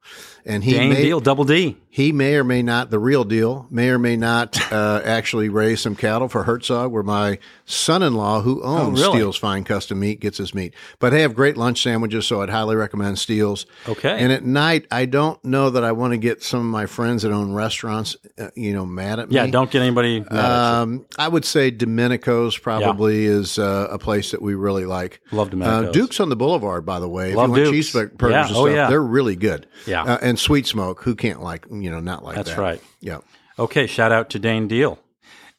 and 0.45 0.65
he 0.65 0.73
Dane 0.73 0.89
made, 0.91 1.05
Diehl, 1.07 1.23
Double 1.23 1.45
D. 1.45 1.77
he 1.91 2.11
may 2.11 2.37
or 2.37 2.45
may 2.45 2.63
not, 2.63 2.91
the 2.91 2.99
real 2.99 3.23
deal, 3.25 3.67
may 3.71 3.91
or 3.91 3.99
may 3.99 4.17
not 4.17 4.59
uh, 4.73 5.03
actually 5.05 5.49
raise 5.51 5.81
some 5.81 5.95
cattle 5.95 6.29
for 6.29 6.45
Herzog, 6.45 6.91
where 6.91 7.03
my 7.03 7.39
son 7.67 8.03
in 8.03 8.15
law, 8.15 8.41
who 8.41 8.63
owns 8.63 8.99
Oh, 8.99 9.03
really? 9.05 9.19
Steele's 9.19 9.37
Fine 9.37 9.65
Custom 9.65 10.01
Meat, 10.01 10.21
gets 10.21 10.39
his 10.39 10.55
meat. 10.55 10.73
But 11.01 11.11
they 11.11 11.21
have 11.21 11.35
great 11.35 11.59
lunch 11.59 11.83
sandwiches, 11.83 12.27
so 12.27 12.41
I'd 12.41 12.49
highly 12.49 12.77
recommend 12.77 13.19
Steele's. 13.19 13.67
Okay. 13.87 14.17
And 14.19 14.33
at 14.33 14.43
night, 14.45 14.87
I 14.91 15.05
don't 15.05 15.43
know 15.45 15.69
that 15.71 15.85
I 15.85 15.93
want 15.93 16.13
to 16.15 16.17
get 16.19 16.43
some 16.43 16.61
of 16.61 16.67
my 16.67 16.87
friends 16.87 17.25
that 17.25 17.33
own 17.33 17.53
restaurants, 17.53 18.17
uh, 18.39 18.49
you 18.55 18.73
know, 18.73 18.87
mad 18.87 19.19
at 19.19 19.29
me. 19.29 19.35
Yeah, 19.37 19.47
don't 19.49 19.71
get 19.71 19.83
anybody. 19.83 20.21
mad 20.21 20.29
at 20.33 20.35
you. 20.35 20.83
Um, 20.83 21.07
I 21.19 21.29
would 21.29 21.45
say 21.45 21.71
Domenico's 21.71 22.57
probably 22.57 23.18
is 23.25 23.59
uh, 23.59 23.89
a 23.91 23.99
place 23.99 24.31
that 24.33 24.43
we 24.43 24.55
really 24.55 24.87
like. 24.87 25.21
Love 25.33 25.49
Uh, 25.49 25.51
Domenico's. 25.57 25.93
Duke's 25.93 26.21
on 26.21 26.29
the 26.29 26.37
Boulevard, 26.37 26.85
by 26.87 27.01
the 27.01 27.09
way. 27.09 27.35
Love 27.35 27.51
if 27.51 27.57
you 27.59 27.63
want 27.65 27.75
Duke's. 27.75 27.93
cheeseburgers 27.93 28.31
Yeah. 28.31 28.47
and 28.49 28.57
Oh, 28.57 28.67
yeah. 28.67 28.89
they're 28.89 29.03
really 29.03 29.37
good. 29.37 29.67
Yeah. 29.87 30.03
Uh, 30.05 30.19
and 30.23 30.39
Sweet 30.39 30.67
Smoke, 30.67 31.03
who 31.03 31.15
can't 31.15 31.43
like, 31.43 31.67
you 31.71 31.91
know, 31.91 32.01
not 32.01 32.25
like 32.25 32.37
That's 32.37 32.51
that. 32.51 32.59
right. 32.59 32.83
Yeah. 33.01 33.19
Okay, 33.59 33.87
shout 33.87 34.13
out 34.13 34.31
to 34.31 34.39
Dane 34.39 34.69
Diehl. 34.69 34.99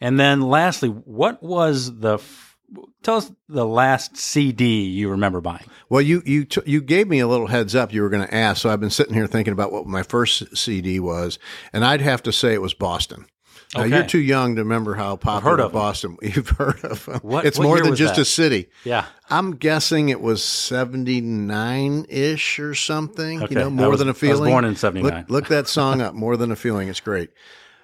And 0.02 0.20
then 0.20 0.42
lastly, 0.42 0.90
what 0.90 1.44
was 1.44 2.00
the 2.00 2.14
f- 2.14 2.56
tell 3.04 3.18
us 3.18 3.30
the 3.50 3.66
last 3.66 4.16
CD 4.16 4.84
you 4.84 5.10
remember 5.10 5.42
buying? 5.42 5.66
Well, 5.90 6.02
you 6.02 6.22
you 6.26 6.46
t- 6.46 6.62
you 6.66 6.80
gave 6.82 7.08
me 7.10 7.20
a 7.20 7.28
little 7.28 7.48
heads 7.48 7.76
up 7.76 7.92
you 7.92 8.02
were 8.04 8.10
going 8.10 8.26
to 8.26 8.34
ask, 8.34 8.62
so 8.62 8.70
I've 8.70 8.80
been 8.80 8.90
sitting 8.92 9.14
here 9.14 9.28
thinking 9.28 9.52
about 9.52 9.74
what 9.74 9.88
my 9.88 10.04
first 10.04 10.56
CD 10.56 11.00
was, 11.02 11.38
and 11.74 11.84
I'd 11.84 12.00
have 12.02 12.24
to 12.24 12.32
say 12.32 12.54
it 12.54 12.62
was 12.62 12.74
Boston. 12.74 13.26
Now, 13.76 13.82
Okay. 13.84 13.90
you're 13.96 14.06
too 14.06 14.20
young 14.20 14.56
to 14.56 14.64
remember 14.64 14.96
how 14.96 15.16
popular 15.16 15.58
heard 15.58 15.60
of. 15.60 15.72
Boston. 15.74 16.18
You've 16.24 16.50
heard 16.50 16.84
of 16.84 17.06
them. 17.06 17.20
What- 17.22 17.46
it's 17.46 17.60
what 17.60 17.66
more 17.66 17.80
than 17.82 17.96
just 17.96 18.16
that? 18.16 18.22
a 18.22 18.26
city. 18.26 18.70
Yeah. 18.84 19.06
I'm 19.30 19.58
guessing 19.58 20.10
it 20.10 20.22
was 20.22 20.44
79 20.44 22.06
ish 22.10 22.60
or 22.60 22.74
something. 22.74 23.44
Okay. 23.44 23.54
You 23.54 23.60
know, 23.62 23.70
more 23.70 23.90
was- 23.90 24.00
than 24.00 24.08
I 24.08 24.12
a 24.12 24.14
was 24.14 24.20
feeling. 24.20 24.52
born 24.52 24.66
in 24.66 24.76
79. 24.76 25.14
Look, 25.22 25.30
look 25.30 25.48
that 25.50 25.68
song 25.68 26.02
up. 26.02 26.14
More 26.16 26.36
than 26.38 26.52
a 26.52 26.56
feeling. 26.56 26.88
It's 26.90 27.00
great. 27.00 27.30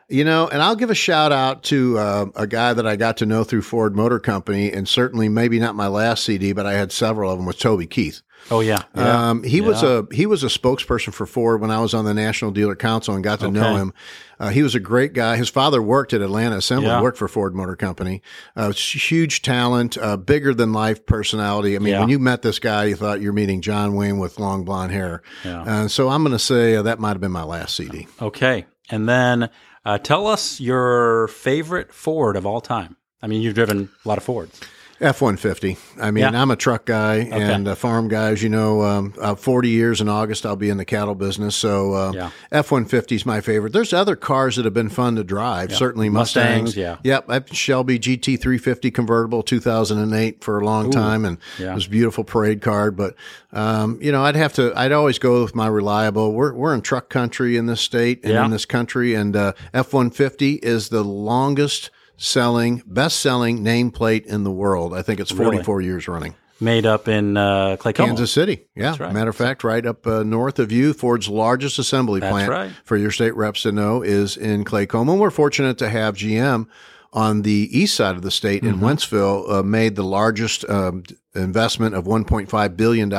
You 0.07 0.23
know, 0.23 0.47
and 0.47 0.61
I'll 0.61 0.75
give 0.75 0.91
a 0.91 0.95
shout 0.95 1.31
out 1.31 1.63
to 1.63 1.97
uh, 1.97 2.25
a 2.35 2.45
guy 2.45 2.73
that 2.73 2.85
I 2.85 2.95
got 2.95 3.17
to 3.17 3.25
know 3.25 3.43
through 3.43 3.63
Ford 3.63 3.95
Motor 3.95 4.19
Company, 4.19 4.71
and 4.71 4.87
certainly 4.87 5.29
maybe 5.29 5.57
not 5.57 5.73
my 5.73 5.87
last 5.87 6.23
CD, 6.25 6.53
but 6.53 6.67
I 6.67 6.73
had 6.73 6.91
several 6.91 7.31
of 7.31 7.39
them. 7.39 7.47
with 7.47 7.57
Toby 7.57 7.87
Keith. 7.87 8.21
Oh 8.51 8.59
yeah. 8.59 8.83
yeah. 8.93 9.29
Um, 9.31 9.41
he 9.41 9.59
was 9.61 9.81
a 9.81 10.05
he 10.11 10.27
was 10.27 10.43
a 10.43 10.47
spokesperson 10.47 11.11
for 11.11 11.25
Ford 11.25 11.61
when 11.61 11.71
I 11.71 11.79
was 11.79 11.95
on 11.95 12.05
the 12.05 12.13
National 12.13 12.51
Dealer 12.51 12.75
Council 12.75 13.15
and 13.15 13.23
got 13.23 13.39
to 13.39 13.49
know 13.49 13.75
him. 13.75 13.93
Uh, 14.39 14.49
he 14.49 14.61
was 14.61 14.75
a 14.75 14.79
great 14.79 15.13
guy. 15.13 15.35
His 15.37 15.49
father 15.49 15.81
worked 15.81 16.13
at 16.13 16.21
Atlanta 16.21 16.57
Assembly, 16.57 16.89
Yeah. 16.89 17.01
worked 17.01 17.17
for 17.17 17.27
Ford 17.27 17.55
Motor 17.55 17.75
Company. 17.75 18.21
Uh, 18.55 18.71
huge 18.73 19.41
talent, 19.41 19.97
uh, 19.97 20.17
bigger 20.17 20.53
than 20.53 20.73
life 20.73 21.07
personality. 21.07 21.75
I 21.75 21.79
mean, 21.79 21.93
Yeah. 21.93 22.01
when 22.01 22.09
you 22.09 22.19
met 22.19 22.43
this 22.43 22.59
guy, 22.59 22.83
you 22.85 22.95
thought 22.95 23.21
you're 23.21 23.33
meeting 23.33 23.61
John 23.61 23.95
Wayne 23.95 24.19
with 24.19 24.37
long 24.37 24.63
blonde 24.63 24.91
hair. 24.91 25.23
Yeah. 25.43 25.63
Uh, 25.63 25.87
so 25.87 26.09
I'm 26.09 26.21
going 26.21 26.33
to 26.33 26.39
say 26.39 26.75
uh, 26.75 26.83
that 26.83 26.99
might 26.99 27.11
have 27.13 27.21
been 27.21 27.31
my 27.31 27.43
last 27.45 27.75
CD. 27.75 28.07
Okay. 28.21 28.65
And 28.89 29.07
then 29.09 29.49
uh, 29.83 29.97
tell 29.97 30.27
us 30.27 30.59
your 30.59 31.27
favorite 31.27 31.93
Ford 31.93 32.35
of 32.35 32.45
all 32.45 32.61
time. 32.61 32.97
I 33.21 33.27
mean, 33.27 33.41
you've 33.41 33.55
driven 33.55 33.89
a 34.03 34.07
lot 34.07 34.17
of 34.17 34.23
Fords. 34.23 34.61
F 35.01 35.21
one 35.21 35.35
fifty. 35.35 35.77
I 35.99 36.11
mean, 36.11 36.21
Yeah. 36.21 36.41
I'm 36.41 36.51
a 36.51 36.55
truck 36.55 36.85
guy 36.85 37.15
and 37.17 37.67
a 37.67 37.75
farm 37.75 38.07
guy. 38.07 38.29
As 38.31 38.41
you 38.41 38.47
know, 38.47 38.81
um, 38.81 39.13
uh, 39.19 39.35
40 39.35 39.67
years 39.69 39.99
in 39.99 40.07
August, 40.07 40.45
I'll 40.45 40.55
be 40.55 40.69
in 40.69 40.77
the 40.77 40.85
cattle 40.85 41.15
business. 41.15 41.53
So 41.55 41.93
uh, 41.93 42.11
Yeah. 42.13 42.29
F 42.51 42.71
one 42.71 42.85
fifty 42.85 43.15
is 43.15 43.25
my 43.25 43.41
favorite. 43.41 43.73
There's 43.73 43.91
other 43.91 44.15
cars 44.15 44.55
that 44.55 44.63
have 44.63 44.73
been 44.73 44.87
fun 44.89 45.15
to 45.17 45.23
drive. 45.25 45.73
Certainly 45.75 46.09
Mustangs, 46.09 46.75
Mustangs. 46.75 46.77
yeah. 46.77 46.97
Yep. 47.03 47.25
I've 47.27 47.49
Shelby 47.49 47.99
GT 47.99 48.39
350 48.39 48.89
convertible 48.91 49.43
2008 49.43 50.41
for 50.43 50.59
a 50.59 50.65
long 50.65 50.91
time, 50.91 51.25
and 51.25 51.39
yeah. 51.59 51.71
it 51.71 51.75
was 51.75 51.87
a 51.87 51.89
beautiful 51.89 52.23
parade 52.23 52.61
card. 52.61 52.95
But 52.95 53.15
um, 53.51 53.99
you 54.01 54.11
know, 54.13 54.23
I'd 54.23 54.35
have 54.37 54.53
to. 54.53 54.71
I'd 54.77 54.91
always 54.93 55.19
go 55.19 55.43
with 55.43 55.55
my 55.55 55.67
reliable. 55.67 56.31
We're 56.33 56.53
we're 56.53 56.73
in 56.73 56.81
truck 56.81 57.09
country 57.09 57.57
in 57.57 57.65
this 57.65 57.81
state 57.81 58.23
and 58.23 58.31
Yeah. 58.33 58.45
in 58.45 58.51
this 58.51 58.65
country, 58.65 59.13
and 59.13 59.35
uh, 59.35 59.53
F 59.73 59.93
one 59.93 60.09
fifty 60.09 60.53
is 60.55 60.87
the 60.89 61.03
longest 61.03 61.89
selling, 62.17 62.81
best 62.85 63.19
selling 63.19 63.63
nameplate 63.63 64.25
in 64.25 64.43
the 64.43 64.51
world. 64.51 64.93
I 64.93 65.01
think 65.01 65.19
it's 65.19 65.31
44 65.31 65.81
years 65.81 66.07
running. 66.07 66.35
Made 66.61 66.85
up 66.85 67.09
in 67.09 67.35
uh, 67.35 67.75
Claycomo. 67.77 67.95
Kansas 68.05 68.31
City. 68.31 68.65
Yeah. 68.75 68.95
right. 68.97 69.11
Matter 69.13 69.29
of 69.29 69.35
fact, 69.35 69.65
right 69.65 69.85
up 69.85 70.07
uh, 70.07 70.23
north 70.23 70.57
of 70.57 70.71
you, 70.71 70.93
Ford's 70.93 71.27
largest 71.27 71.79
assembly 71.79 72.21
That's 72.21 72.31
plant 72.31 72.49
right. 72.49 72.71
for 72.85 72.95
your 72.95 73.11
state 73.11 73.35
reps 73.35 73.63
to 73.63 73.73
know 73.73 74.01
is 74.01 74.37
in 74.37 74.63
Claycomo. 74.63 75.11
And 75.11 75.19
we're 75.19 75.31
fortunate 75.31 75.77
to 75.79 75.89
have 75.89 76.15
GM 76.15 76.67
on 77.11 77.41
the 77.41 77.69
east 77.71 77.95
side 77.95 78.15
of 78.15 78.21
the 78.21 78.31
state 78.31 78.63
in 78.63 78.75
Mm-hmm. 78.75 78.85
Wentzville 78.85 79.51
uh, 79.51 79.63
made 79.63 79.95
the 79.95 80.03
largest 80.03 80.63
um, 80.69 81.03
investment 81.33 81.93
of 81.93 82.05
$1.5 82.05 82.77
billion 82.77 83.11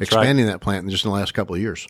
expanding 0.00 0.46
that 0.46 0.60
plant 0.60 0.84
in 0.84 0.90
just 0.90 1.04
in 1.04 1.10
the 1.10 1.16
last 1.16 1.32
couple 1.32 1.54
of 1.54 1.60
years. 1.62 1.86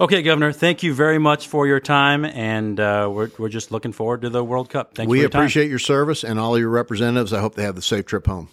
Okay, 0.00 0.22
Governor, 0.22 0.52
thank 0.52 0.82
you 0.82 0.92
very 0.92 1.18
much 1.18 1.46
for 1.46 1.66
your 1.66 1.78
time, 1.78 2.24
and 2.24 2.80
uh, 2.80 3.08
we're, 3.12 3.30
we're 3.38 3.48
just 3.48 3.70
looking 3.70 3.92
forward 3.92 4.22
to 4.22 4.30
the 4.30 4.42
World 4.42 4.68
Cup. 4.68 4.94
Thank 4.94 5.06
you 5.06 5.12
We 5.12 5.18
your 5.20 5.28
appreciate 5.28 5.70
your 5.70 5.78
service 5.78 6.24
and 6.24 6.38
all 6.38 6.58
your 6.58 6.68
representatives. 6.68 7.32
I 7.32 7.40
hope 7.40 7.54
they 7.54 7.62
have 7.62 7.76
the 7.76 7.82
safe 7.82 8.06
trip 8.06 8.26
home. 8.26 8.48